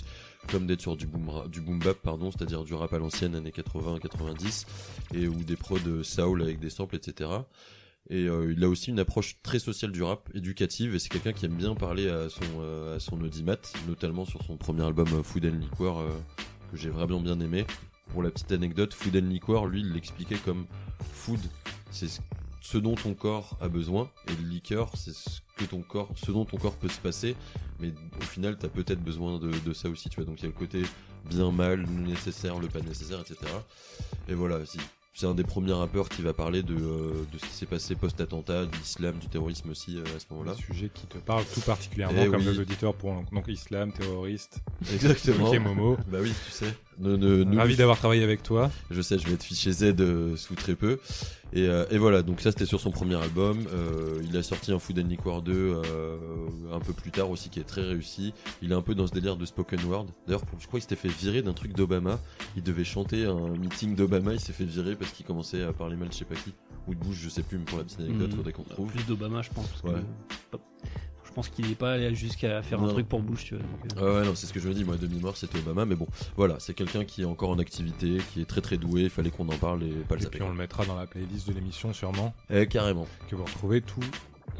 [0.49, 3.51] comme d'être sur du boom, du boom bap pardon, c'est-à-dire du rap à l'ancienne années
[3.51, 4.65] 80-90
[5.13, 7.29] et ou des prods de soul avec des samples etc.
[8.09, 11.31] Et euh, il a aussi une approche très sociale du rap, éducative, et c'est quelqu'un
[11.33, 15.45] qui aime bien parler à son, euh, audimat, notamment sur son premier album euh, Food
[15.45, 16.03] and Liquor,
[16.71, 17.65] que j'ai vraiment bien aimé.
[18.09, 20.65] Pour la petite anecdote, Food and Liquor, lui, il l'expliquait comme
[21.13, 21.39] food,
[21.91, 22.07] c'est
[22.61, 26.31] ce- dont ton corps a besoin, et le liqueur, c'est ce que ton corps, ce
[26.31, 27.35] dont ton corps peut se passer,
[27.79, 30.25] mais au final, t'as peut-être besoin de, de ça aussi, tu vois.
[30.25, 30.81] Donc il y a le côté
[31.29, 33.37] bien mal, le nécessaire, le pas nécessaire, etc.
[34.27, 34.79] Et voilà, si-
[35.13, 37.95] c'est un des premiers rappeurs qui va parler de, euh, de ce qui s'est passé
[37.95, 40.53] post-attentat, de l'islam, du terrorisme aussi euh, à ce moment-là.
[40.53, 42.53] Un sujet qui te parle tout particulièrement, Eh comme oui.
[42.53, 44.59] les auditeurs pour donc islam, terroriste.
[44.93, 45.49] Exactement.
[45.49, 46.73] Ok Momo, Bah oui, tu sais.
[46.99, 48.71] Ne, ne, ne- ravi d'avoir travaillé avec toi.
[48.89, 50.99] Je sais, je vais être fiché Z euh, sous très peu.
[51.53, 53.65] Et, euh, et voilà, donc ça c'était sur son premier album.
[53.73, 56.17] Euh, il a sorti un Food and Liquor 2 euh,
[56.71, 58.33] un peu plus tard aussi qui est très réussi.
[58.61, 60.05] Il est un peu dans ce délire de spoken word.
[60.27, 62.19] D'ailleurs, je crois qu'il s'était fait virer d'un truc d'Obama.
[62.55, 65.95] Il devait chanter un meeting d'Obama, il s'est fait virer parce qu'il commençait à parler
[65.97, 66.53] mal de je sais pas qui.
[66.87, 68.35] Ou de Bush, je sais plus, mais pour la petite anecdote, Mhm.
[68.37, 68.89] faudrait qu'on trouve.
[68.91, 69.67] Plus d'Obama, je pense.
[69.67, 70.03] parce que- Ouais.
[70.53, 70.61] Hop.
[71.31, 72.89] Je pense qu'il n'est pas allé jusqu'à faire Non.
[72.89, 73.63] un truc pour Bush, tu vois.
[73.63, 75.59] donc, euh, Ah ouais, non, c'est ce que je me dis, moi, de mémoire, c'était
[75.59, 78.75] Obama, mais bon, voilà, c'est quelqu'un qui est encore en activité, qui est très très
[78.75, 80.97] doué, il fallait qu'on en parle et pas le Et puis on le mettra dans
[80.97, 83.07] la playlist de l'émission sûrement, Eh, carrément.
[83.29, 84.01] que vous retrouvez tout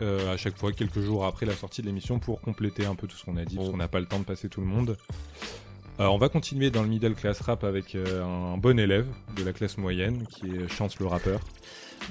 [0.02, 3.06] euh, à chaque fois quelques jours après la sortie de l'émission pour compléter un peu
[3.06, 4.68] tout ce qu'on a dit, parce qu'on n'a pas le temps de passer tout le
[4.68, 4.96] monde.
[6.00, 9.44] Euh, on va continuer dans le middle class rap avec euh, un bon élève de
[9.44, 11.42] la classe moyenne qui est Chance le rappeur.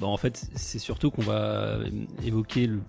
[0.01, 1.79] Bah, en fait, c'est surtout qu'on va
[2.23, 2.83] évoquer le-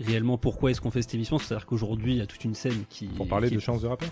[0.00, 1.38] réellement pourquoi est-ce qu'on fait cette émission.
[1.38, 3.06] C'est-à-dire qu'aujourd'hui, il y a toute une scène qui.
[3.06, 4.08] Pour parler qui- de Chance de rappeur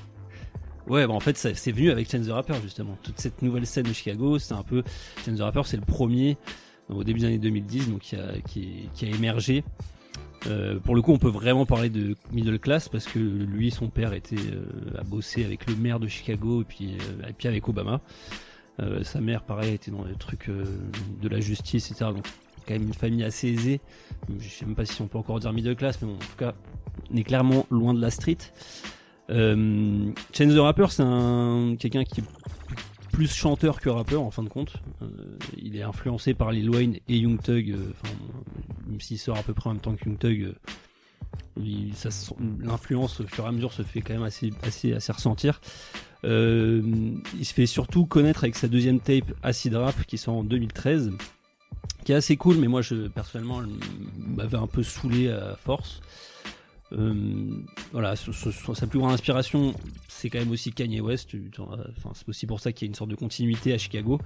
[0.89, 2.99] Ouais, bah en fait, c'est venu avec Chance the Rapper, justement.
[3.05, 4.83] Toute cette nouvelle scène de Chicago, c'est un peu.
[5.25, 6.37] Chance the Rapper, c'est le premier,
[6.89, 9.63] au début des années 2010, donc qui a, qui, qui a émergé
[10.49, 13.91] Euh, pour le coup, on peut vraiment parler de middle class parce que lui, son
[13.91, 17.47] père était euh, a bossé avec le maire de Chicago et puis, euh, et puis
[17.47, 18.01] avec Obama.
[18.81, 20.65] Euh, sa mère, pareil, était dans les trucs euh,
[21.21, 22.11] de la justice, etc.
[22.13, 22.27] Donc,
[22.67, 23.81] quand même une famille assez aisée.
[24.39, 26.55] Je sais même pas si on peut encore dire middle class, mais en tout cas,
[27.11, 28.39] on est clairement loin de la street.
[29.31, 32.25] Euh, Chance the Rapper, c'est un quelqu'un qui est
[33.13, 34.75] plus chanteur que rappeur en fin de compte.
[35.03, 35.07] Euh,
[35.59, 37.93] il est influencé par Lil Wayne et Young Thug, euh,
[38.87, 40.55] même s'il sort à peu près en même temps que Young Thug.
[41.61, 41.91] euh,
[42.61, 45.61] L'influence au fur et à mesure se fait quand même assez, assez, assez ressentir.
[46.25, 51.13] Il se fait surtout connaître avec sa deuxième tape Acid Rap qui sort en 2013,
[52.05, 53.69] qui est assez cool, mais moi je personnellement elle
[54.37, 56.01] m'avait un peu saoulé à force.
[56.93, 57.15] Euh,
[57.93, 59.75] voilà, sa plus grande inspiration,
[60.09, 61.31] c'est quand même aussi Kanye West.
[61.59, 64.21] Enfin, c'est aussi pour ça qu'il y a une sorte de continuité à Chicago.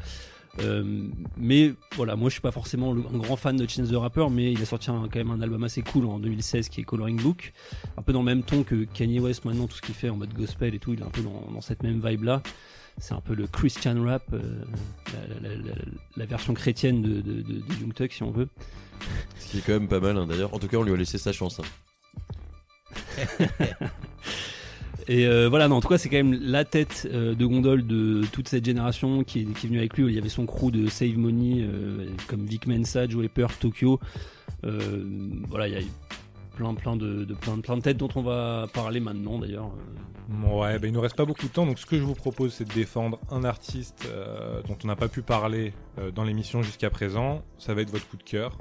[0.61, 3.95] Euh, mais voilà, moi je suis pas forcément le- un grand fan de Chance the
[3.95, 6.81] Rapper, mais il a sorti un- quand même un album assez cool en 2016 qui
[6.81, 7.53] est Coloring Book,
[7.99, 10.17] un peu dans le même ton que Kanye West maintenant, tout ce qu'il fait en
[10.17, 12.43] mode gospel et tout, il est un peu dans cette même vibe là.
[12.99, 14.41] C'est un peu le Christian rap, euh,
[15.13, 15.75] la, la- la- la-
[16.17, 18.49] la version chrétienne de, de, de, de Young Thug si on veut.
[19.39, 20.55] Ce qui est quand même pas mal hein, d'ailleurs.
[20.55, 21.61] En tout cas, on lui a laissé sa chance.
[21.61, 21.65] hein.
[25.09, 27.87] Et euh, voilà, non, en tout cas, c'est quand même la tête euh, de gondole
[27.87, 30.07] de toute cette génération qui est, qui est venue avec lui.
[30.07, 34.01] Il y avait son crew de Save Money, euh, comme Vic Mensa, Joe Peur, Tokyo.
[35.49, 35.81] Voilà, il y a
[36.57, 39.71] plein, plein de, de- plein, de- plein de têtes dont on va parler maintenant d'ailleurs.
[40.51, 42.53] Ouais, bah, il nous reste pas beaucoup de temps, donc ce que je vous propose,
[42.53, 46.63] c'est de défendre un artiste euh, dont on n'a pas pu parler euh, dans l'émission
[46.63, 47.43] jusqu'à présent.
[47.59, 48.59] Ça va être votre coup de cœur.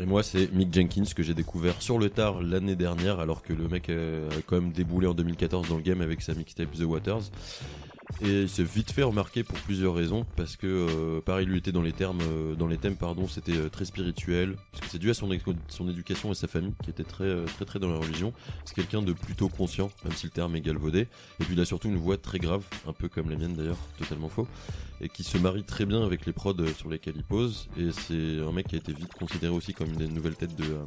[0.00, 3.52] Et moi, c'est Mick Jenkins que j'ai découvert sur le tard l'année dernière, alors que
[3.52, 6.70] le mec euh, a quand même déboulé en 2014 dans le game avec sa mixtape
[6.72, 7.30] The Waters.
[8.22, 11.72] Et il s'est vite fait remarquer pour plusieurs raisons, parce que euh, pareil, lui était
[11.72, 14.98] dans les termes, euh, dans les thèmes, pardon, c'était euh, très spirituel, parce que c'est
[14.98, 17.98] dû à son, éducation et sa famille, qui était très, euh, très, très dans la
[17.98, 18.32] religion.
[18.64, 21.02] C'est quelqu'un de plutôt conscient, même si le terme est galvaudé.
[21.40, 23.78] Et puis il a surtout une voix très grave, un peu comme la mienne d'ailleurs,
[23.98, 24.48] totalement faux
[25.00, 27.68] et qui se marie très bien avec les prods euh, sur lesquels il pose.
[27.78, 30.56] Et c'est un mec qui a été vite considéré aussi comme une des nouvelles têtes
[30.56, 30.84] de, euh,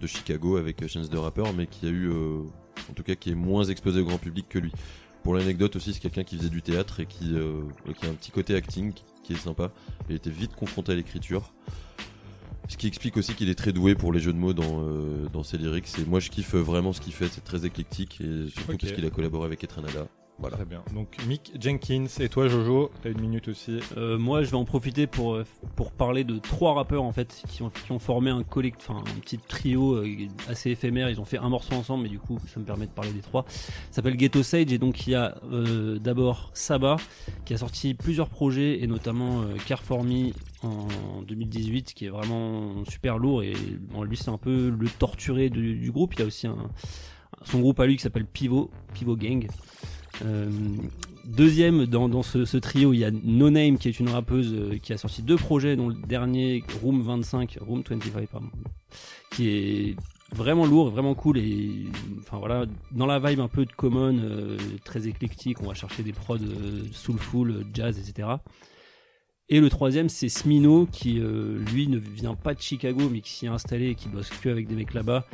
[0.00, 3.34] de Chicago avec Chance the Rapper, mais qui a eu, en tout cas, qui est
[3.34, 4.72] moins exposé au grand public que lui.
[5.22, 8.08] Pour l'anecdote aussi, c'est quelqu'un qui faisait du théâtre et qui, euh, et qui a
[8.08, 9.70] un petit côté acting qui- est sympa.
[10.08, 11.52] Il était vite confronté à l'écriture.
[12.68, 15.28] Ce qui explique aussi qu'il est très doué pour les jeux de mots dans, euh,
[15.32, 15.86] dans ses lyrics.
[16.00, 17.28] Et moi, je kiffe vraiment ce qu'il fait.
[17.28, 20.08] C'est très éclectique et surtout parce qu'il a collaboré avec Etrenada.
[20.40, 20.56] Voilà.
[20.56, 20.82] Très bien.
[20.94, 23.80] Donc Mick Jenkins et toi Jojo, t'as une minute aussi.
[23.96, 25.44] Euh, moi, je vais en profiter pour euh,
[25.76, 29.02] pour parler de trois rappeurs en fait qui ont, qui ont formé un collect, enfin
[29.06, 30.06] un petit trio euh,
[30.48, 31.10] assez éphémère.
[31.10, 33.20] Ils ont fait un morceau ensemble, mais du coup, ça me permet de parler des
[33.20, 33.44] trois.
[33.48, 36.96] Ça s'appelle Ghetto Sage et donc il y a euh, d'abord Saba
[37.44, 40.32] qui a sorti plusieurs projets et notamment euh, Care for Me
[40.62, 43.54] en 2018 qui est vraiment super lourd et
[43.92, 46.14] bon, lui c'est un peu le torturé du, du groupe.
[46.14, 46.56] Il a aussi un,
[47.44, 49.46] son groupe à lui qui s'appelle Pivot, Pivot Gang.
[50.24, 50.50] Euh,
[51.24, 54.92] deuxième dans, ce, trio, il y a No Name qui est une rappeuse euh, qui
[54.92, 58.48] a sorti deux projets, dont le dernier Room 25, Room 25 pardon,
[59.30, 59.96] qui est
[60.32, 61.86] vraiment lourd, vraiment cool et
[62.20, 65.60] enfin voilà dans la vibe un peu de common, euh, très éclectique.
[65.62, 66.38] On va chercher des prods
[66.92, 68.28] soulful, jazz, etc.
[69.48, 71.14] Et le troisième, c'est Smino, qui
[71.72, 74.48] lui ne vient pas de Chicago, mais qui s'y est installé et qui bosse que
[74.48, 75.26] avec des mecs là-bas.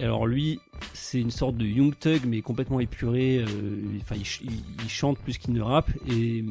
[0.00, 0.60] Alors lui,
[0.92, 3.38] c'est une sorte de Young Thug, mais complètement épuré.
[3.38, 5.90] euh, il chante plus qu'il ne rappe.
[6.08, 6.44] Et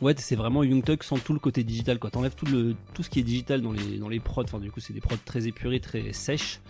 [0.00, 1.98] ouais, c'est vraiment Young Thug sans tout le côté digital.
[1.98, 4.42] Quoi, t'enlèves tout le tout ce qui est digital dans les dans les prods.
[4.44, 6.60] Enfin, du coup, c'est des prods très épurés, très sèches.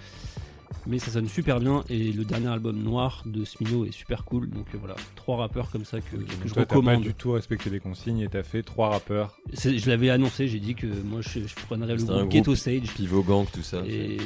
[0.87, 1.85] Mais ça sonne super bien.
[1.89, 4.49] Et le dernier album Noir de Smino est super cool.
[4.51, 7.03] Donc euh, voilà, trois rappeurs comme ça que, que Donc je toi, t'as pas recommande.
[7.03, 9.37] du tout respecté les consignes et t'as fait trois rappeurs.
[9.53, 12.93] Je l'avais annoncé, j'ai dit que moi je, je prendrais le groupe Ghetto Sage.
[12.95, 13.83] Pivot Gang, tout ça.
[13.87, 14.17] Et,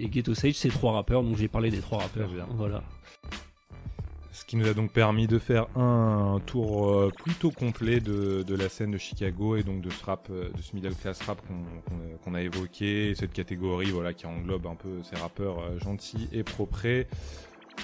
[0.00, 2.26] et Ghetto Sage, c'est trois rappeurs, donc j'ai parlé des trois rappeurs.
[2.28, 2.46] Très bien.
[2.56, 2.82] Voilà.
[4.32, 8.68] Ce qui nous a donc permis de faire un tour euh, plutôt complet de, la
[8.70, 11.38] scène de Chicago et donc de ce rap, euh, de ce middle class rap
[12.24, 16.28] qu'on a- évoqué, et cette catégorie voilà qui englobe un peu ces rappeurs euh, gentils
[16.32, 17.06] et proprés.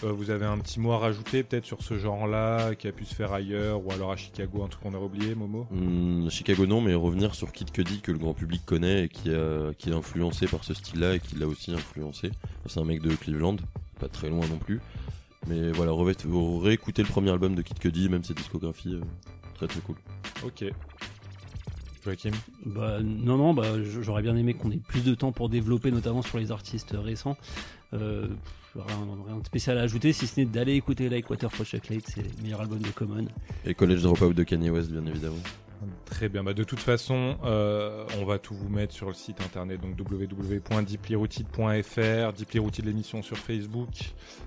[0.05, 3.05] Euh, vous avez un petit mot à rajouter peut-être sur ce genre-là qui a pu
[3.05, 5.66] se faire ailleurs ou alors à Chicago, un truc qu'on a oublié, Momo?
[5.70, 9.30] Hmm, Chicago non, mais revenir sur Kid Cudi que le grand public connaît et qui
[9.30, 12.30] est influencé par ce style-là et qui l'a aussi influencé.
[12.66, 13.57] C'est un mec de Cleveland,
[14.01, 14.80] pas très loin non plus.
[15.47, 16.14] Mais voilà, ré-
[16.62, 19.01] réécouter le premier album de Kid Cudi, même ses discographies, euh,
[19.55, 19.97] très très cool.
[20.45, 20.64] Ok.
[22.05, 22.30] Joachim
[22.66, 26.22] Bah, non, non, bah, j'aurais bien aimé qu'on ait plus de temps pour développer, notamment
[26.22, 27.36] sur les artistes récents.
[27.95, 28.28] Euh,
[28.74, 32.05] rien, rien de spécial à ajouter, si ce n'est d'aller écouter Like Water for Chocolate,
[32.07, 33.26] c'est le meilleur album de Common.
[33.64, 35.36] Et College Dropout de Kanye West, bien évidemment.
[36.05, 36.43] Très bien.
[36.43, 39.99] Bah, de toute façon, euh, on va tout vous mettre sur le site internet, donc
[39.99, 43.89] www.deeplyrouted.fr, Deeply Routed l'émission sur Facebook.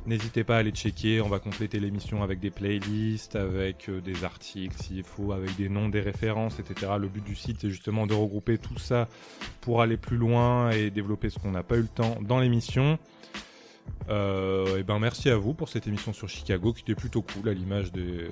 [0.06, 1.22] N'hésitez pas à aller checker.
[1.22, 5.70] On va compléter l'émission avec des playlists, avec euh, des articles s'il faut, avec des
[5.70, 6.94] noms, des références, etc.
[7.00, 9.08] Le but du site, c'est justement de regrouper tout ça
[9.62, 12.98] pour aller plus loin et développer ce qu'on n'a pas eu le temps dans l'émission.
[14.10, 17.48] Euh, et ben merci à vous pour cette émission sur Chicago qui était plutôt cool
[17.50, 18.30] à l'image de,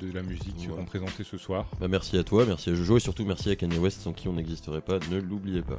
[0.00, 0.76] de la musique Ouais.
[0.76, 1.66] qu'on présentait ce soir.
[1.80, 4.28] Bah, merci à toi, merci à Jojo et surtout merci à Kanye West sans qui
[4.28, 5.78] on n'existerait pas, ne l'oubliez pas.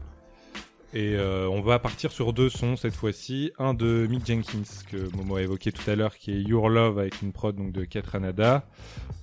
[0.94, 3.52] Et euh, on va partir sur deux sons cette fois-ci.
[3.60, 6.98] Un de Mick Jenkins que Momo a évoqué tout à l'heure qui est Your Love
[7.00, 8.66] avec une prod donc de Katranada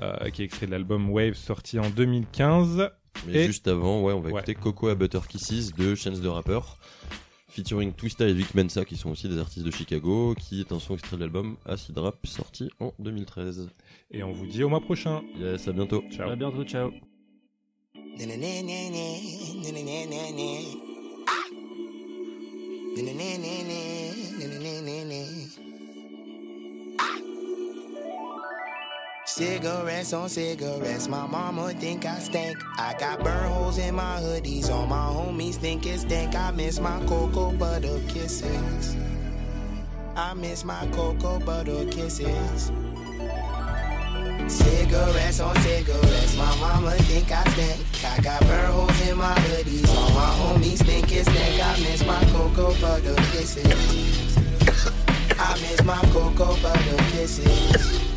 [0.01, 2.91] euh, qui est extrait de l'album Wave sorti en 2015.
[3.27, 4.35] Mais Et- juste avant, ouais, on va Ouais.
[4.41, 6.61] écouter Coco à Butter Kisses de Chance the Rapper,
[7.55, 10.81] featuring Twista et Vic Mensa qui sont aussi des artistes de Chicago, qui est un
[10.81, 13.71] son extrait de l'album Acid Rap sorti en 2013.
[14.11, 15.23] Et on vous dit au mois prochain.
[15.39, 16.03] Yes, à bientôt.
[16.11, 16.31] Ciao.
[16.31, 16.91] À bientôt, ciao.
[29.35, 32.57] Cigarettes on cigarettes, my mama think I stink.
[32.79, 36.37] I got burn holes in my hoodies, all my homies think it stink.
[36.37, 38.95] I miss my cocoa butter kisses.
[40.15, 42.71] I miss my cocoa butter kisses.
[44.47, 48.05] Cigarettes on cigarettes, my mama think I stink.
[48.05, 51.61] I got burn holes in my hoodies, all my homies think it stink.
[51.61, 54.39] I miss my cocoa butter kisses.
[55.37, 58.14] I miss my cocoa butter kisses.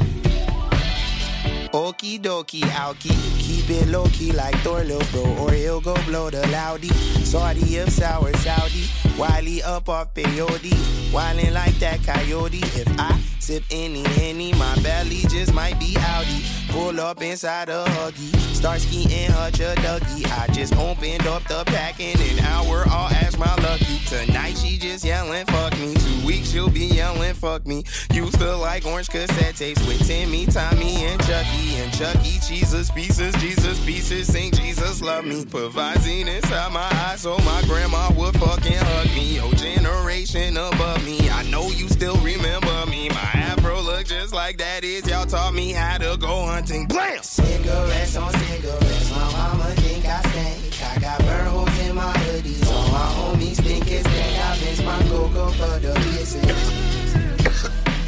[1.74, 3.12] Okie dokie, alky.
[3.40, 6.90] Keep it low key like Thor, lil' bro, or he'll go blow the loudy.
[7.24, 8.86] Saudi of sour Saudi.
[9.18, 10.74] Wiley up off peyote.
[11.12, 12.62] Wildin' like that coyote.
[12.76, 13.12] If I
[13.48, 16.44] sip any, any, my belly just might be outy.
[16.70, 18.36] Pull up inside a huggy.
[18.54, 20.26] Start skiing hutch a ducky.
[20.26, 22.84] I just opened up the pack in an hour.
[22.88, 24.00] I'll ask my lucky.
[24.06, 25.94] Tonight she just yelling, fuck me.
[25.94, 27.86] Two weeks she'll be yelling, fuck me.
[28.12, 31.76] Used to like orange cassette tapes with Timmy, Tommy, and Chucky.
[31.78, 34.28] And Chucky, Jesus pieces, Jesus pieces.
[34.28, 35.46] Sing Jesus love me.
[35.46, 39.36] Put Visine inside my eyes so my grandma would fucking hug me.
[39.36, 41.30] Your generation above me.
[41.30, 42.67] I know you still remember
[43.10, 43.16] me.
[43.16, 45.08] My afro look just like that is.
[45.08, 46.88] Y'all taught me how to go hunting.
[46.88, 47.22] Blam!
[47.24, 49.12] Cigarettes on cigarettes.
[49.12, 50.84] My mama think I stink.
[50.84, 52.68] I got burn holes in my hoodies.
[52.68, 54.40] All my homies think it's stink.
[54.46, 56.46] I miss my cocoa butter kisses.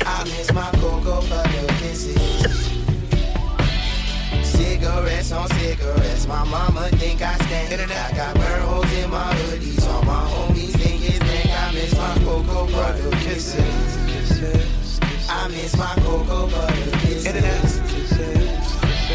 [0.05, 2.17] I miss my cocoa butter kisses.
[4.43, 6.27] Cigarettes on cigarettes.
[6.27, 7.79] My mama think I stink.
[7.91, 9.87] I got burn holes in my hoodies.
[9.87, 11.49] All my homies think it's stink.
[11.49, 13.98] I miss my cocoa butter kisses.
[15.31, 16.75] I miss my cocoa butter.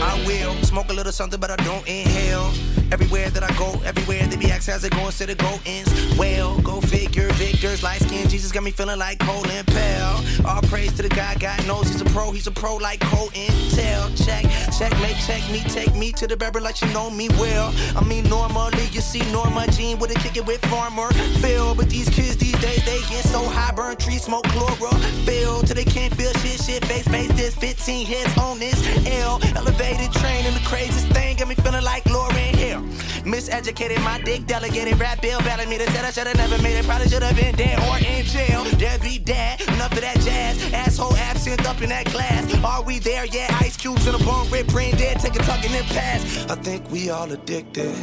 [0.01, 2.53] I will smoke a little something, but I don't inhale.
[2.95, 5.91] Everywhere that I go, everywhere they be asked how's it going, instead of go ins.
[6.17, 10.25] Well, go figure, victors, light skin, Jesus got me feeling like Colin Pell.
[10.47, 13.31] All praise to the guy, God knows he's a pro, he's a pro like Cole
[13.31, 14.15] Intel.
[14.25, 14.45] Check,
[14.79, 17.75] checkmate, check me, take me to the barber like you know me well.
[17.97, 21.91] I mean, normally you see Norma Jean with a kick it with Farmer Phil, but
[21.91, 26.15] these kids these days they get so high, burn tree smoke chlorophyll till they can't
[26.15, 28.79] feel shit, shit, face, face this 15 hits on this
[29.09, 29.41] L.
[29.57, 32.81] Elevated train and the craziest thing got me feeling like Lauren Hill.
[33.25, 35.79] Miseducated, my dick delegated, rap bill battling me.
[35.79, 38.65] They said I should've never made it, probably should've been dead or in jail.
[38.79, 40.73] There be dad, enough of that jazz.
[40.73, 42.43] Asshole absinthe up in that glass.
[42.65, 43.27] Are we there?
[43.27, 46.51] Yeah, ice cubes in a bone, rip, brain dead, take a tuck and then.
[46.51, 47.95] I think we all addicted.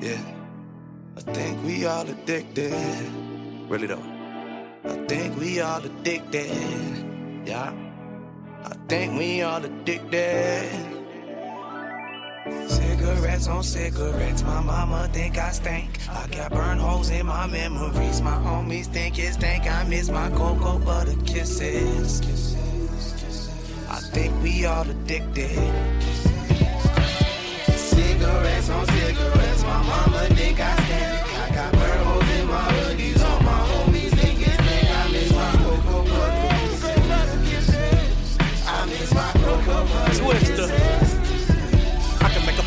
[0.00, 0.20] Yeah.
[1.16, 2.74] I think we all addicted.
[3.68, 4.02] Really though.
[4.84, 6.50] I think we all addicted.
[7.46, 7.72] Yeah.
[8.64, 10.93] I think we all addicted.
[12.44, 15.98] Cigarettes on cigarettes, my mama think I stink.
[16.10, 18.20] I got burn holes in my memories.
[18.20, 19.66] My homies think it stink.
[19.70, 22.20] I miss my cocoa butter kisses.
[23.88, 25.56] I think we all addicted.
[27.72, 30.83] Cigarettes on cigarettes, my mama think I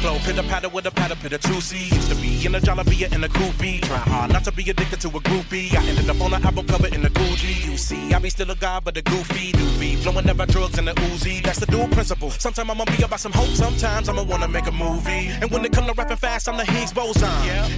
[0.08, 1.96] flow, pitter patter with a patter, pitter juicy.
[1.96, 3.80] Used to be in a Jollibee in a goofy.
[3.82, 5.76] Try hard not to be addicted to a groupie.
[5.76, 7.70] I ended up on an album cover in a Gucci.
[7.70, 9.98] You see, I be still a guy, but a goofy doobie.
[9.98, 11.44] Flowing about drugs and the Uzi.
[11.44, 12.30] That's the dual principle.
[12.32, 15.28] Sometimes I'ma be about some hope, sometimes I'ma wanna make a movie.
[15.42, 17.30] And when it come to rapping fast, I'm the Higgs boson.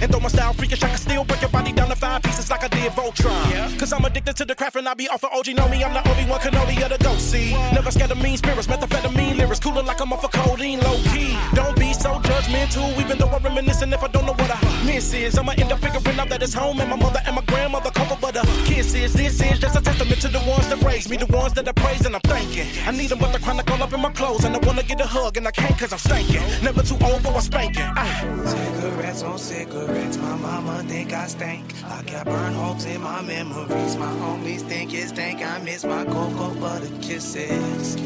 [0.02, 2.50] And though my style freakish, I can still break your body down to five pieces
[2.50, 3.78] like I did Voltron.
[3.78, 5.48] Cause I'm addicted to the craft and I be off of OG.
[5.56, 7.30] Know me, I'm the only one cannoli of the ghost.
[7.30, 10.96] See, never scared of mean spirits, methamphetamine lyrics, cooler like I'm off of codeine, low
[11.12, 11.36] key.
[11.54, 12.98] Don't be so judgmental.
[13.00, 15.80] even though I'm reminiscing if I don't know what I miss is, I'ma end up
[15.80, 19.12] figuring out that it's home and my mother and my grandmother cover but the kisses.
[19.12, 21.72] This is just a testament to the ones that raised me, the ones that I
[21.72, 22.66] praise and I'm thanking.
[22.86, 24.44] I need them, but the chronic all up in my clothes.
[24.44, 26.42] And I wanna get a hug, and I can't cause I'm stinking.
[26.62, 27.90] Never too old for a spanking.
[27.96, 28.04] Ah.
[28.46, 31.64] Cigarettes on cigarettes, my mama think I stink.
[31.84, 33.96] I got burn holes in my memories.
[33.96, 35.40] My homies think it stank.
[35.42, 37.96] I miss my cocoa butter kisses.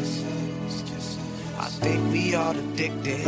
[1.59, 3.27] I think we all addicted.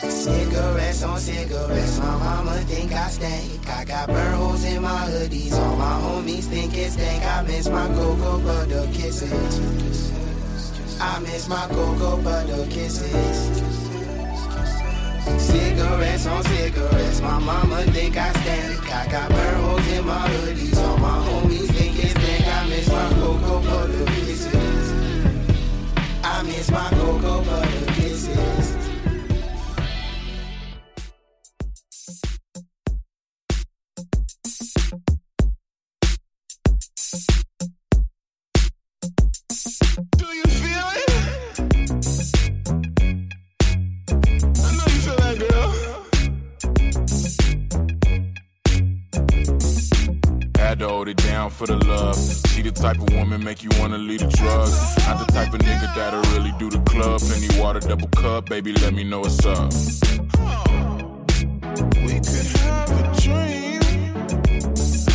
[0.00, 3.68] Cigarettes on cigarettes, my mama think I stink.
[3.68, 7.24] I got burn holes in my hoodies, all my homies think it stank.
[7.24, 10.12] I miss my cocoa butter kisses.
[11.00, 13.62] I miss my cocoa butter kisses.
[15.36, 18.94] Cigarettes on cigarettes, my mama think I stink.
[18.94, 22.46] I got burn holes in my hoodies, all my homies think it stink.
[22.46, 24.92] I miss my cocoa butter kisses.
[26.22, 27.77] I miss my cocoa butter
[50.68, 52.18] Had to hold it down for the love.
[52.48, 54.98] She the type of woman make you wanna leave the drugs.
[55.06, 57.22] Not the type of nigga that'll really do the club.
[57.22, 59.72] Plenty water, double cup, baby, let me know what's up.
[62.04, 63.80] We could have a dream.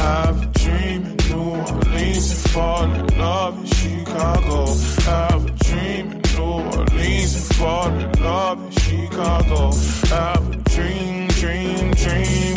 [0.02, 4.66] Have a dream in New Orleans and fall in love in Chicago.
[5.06, 6.44] Have a dream in New
[6.80, 9.72] Orleans and fall in love in Chicago.
[10.10, 12.53] Have a dream, dream, dream,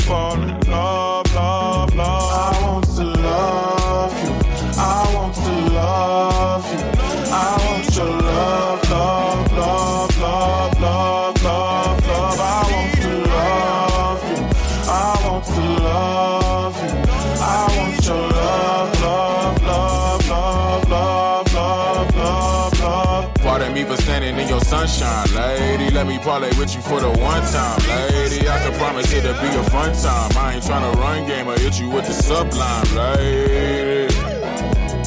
[25.96, 28.46] Let me parlay with you for the one time, lady.
[28.46, 30.30] I can promise it'll be a fun time.
[30.36, 34.14] I ain't tryna run game or hit you with the sublime, lady.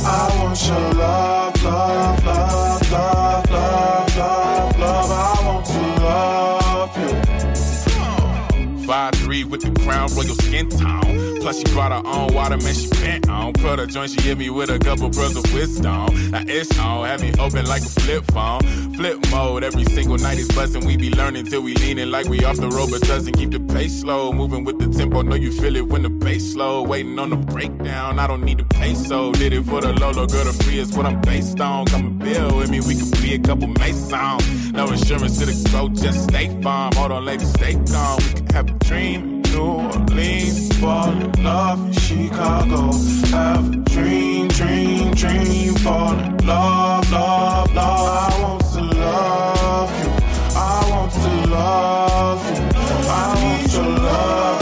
[0.03, 5.11] I want your love, love, love, love, love, love, love.
[5.11, 7.13] I want to love you.
[8.87, 11.39] Five three with the crown royal skin tone.
[11.39, 13.53] Plus she brought her own water, man, she bent on.
[13.53, 16.31] Put a joint, she hit me with a couple pearls of wisdom.
[16.31, 18.61] Now it's on, have me open like a flip phone.
[18.93, 20.85] Flip mode, every single night is bustin'.
[20.85, 23.59] We be learning till we leaning like we off the road, but doesn't keep the
[23.59, 24.33] pace slow.
[24.33, 26.83] Moving with the tempo, know you feel it when the bass slow.
[26.83, 29.31] Waiting on the breakdown, I don't need the peso.
[29.31, 31.85] Did it for the Lolo, girl, the free is what I'm based on.
[31.85, 34.71] Come and build with me, we could be a couple masons.
[34.73, 36.91] No insurance to the go, just stay farm.
[36.95, 38.19] Hold on, lady, stay calm.
[38.19, 39.38] We can have a dream.
[39.51, 42.91] New Orleans, fall in love in Chicago.
[43.31, 47.77] Have a dream, dream, dream, fall in love, love, love.
[47.77, 50.11] I want to love you.
[50.55, 52.79] I want to love you.
[53.09, 54.58] I want your love, love,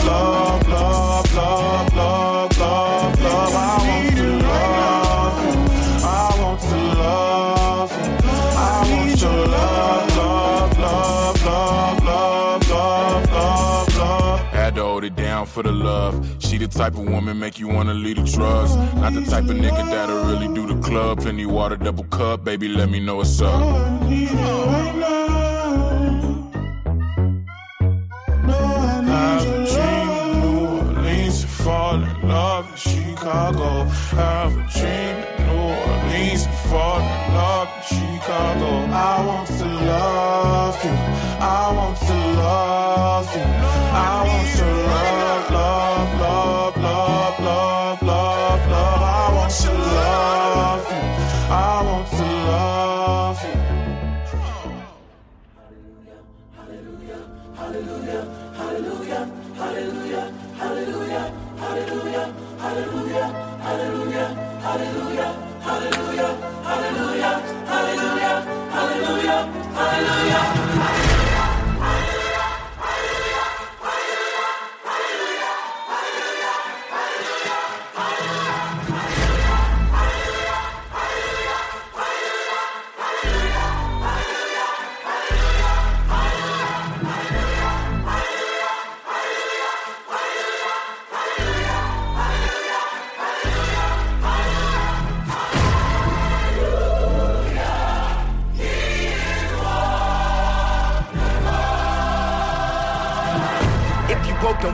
[14.78, 16.14] to hold it down for the love.
[16.40, 18.76] She the type of woman make you wanna leave the drugs.
[19.02, 21.22] Not the type of nigga that'll really do the club.
[21.22, 23.60] Plenty water, double cup, baby, let me know what's up.
[31.68, 33.84] Fall in love in Chicago.
[34.16, 38.70] Have a dream in New Orleans and fall in love in Chicago.
[38.94, 40.96] I want to love you.
[41.42, 43.57] I want to love you.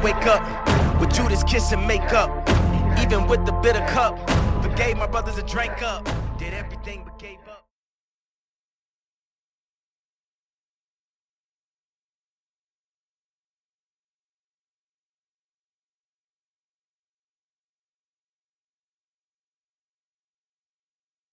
[0.04, 2.30] Wake up with Judas kiss and make up.
[3.00, 4.18] Even with the bitter cup,
[4.62, 6.08] forgave my brothers and drank up.
[6.38, 7.13] Did everything.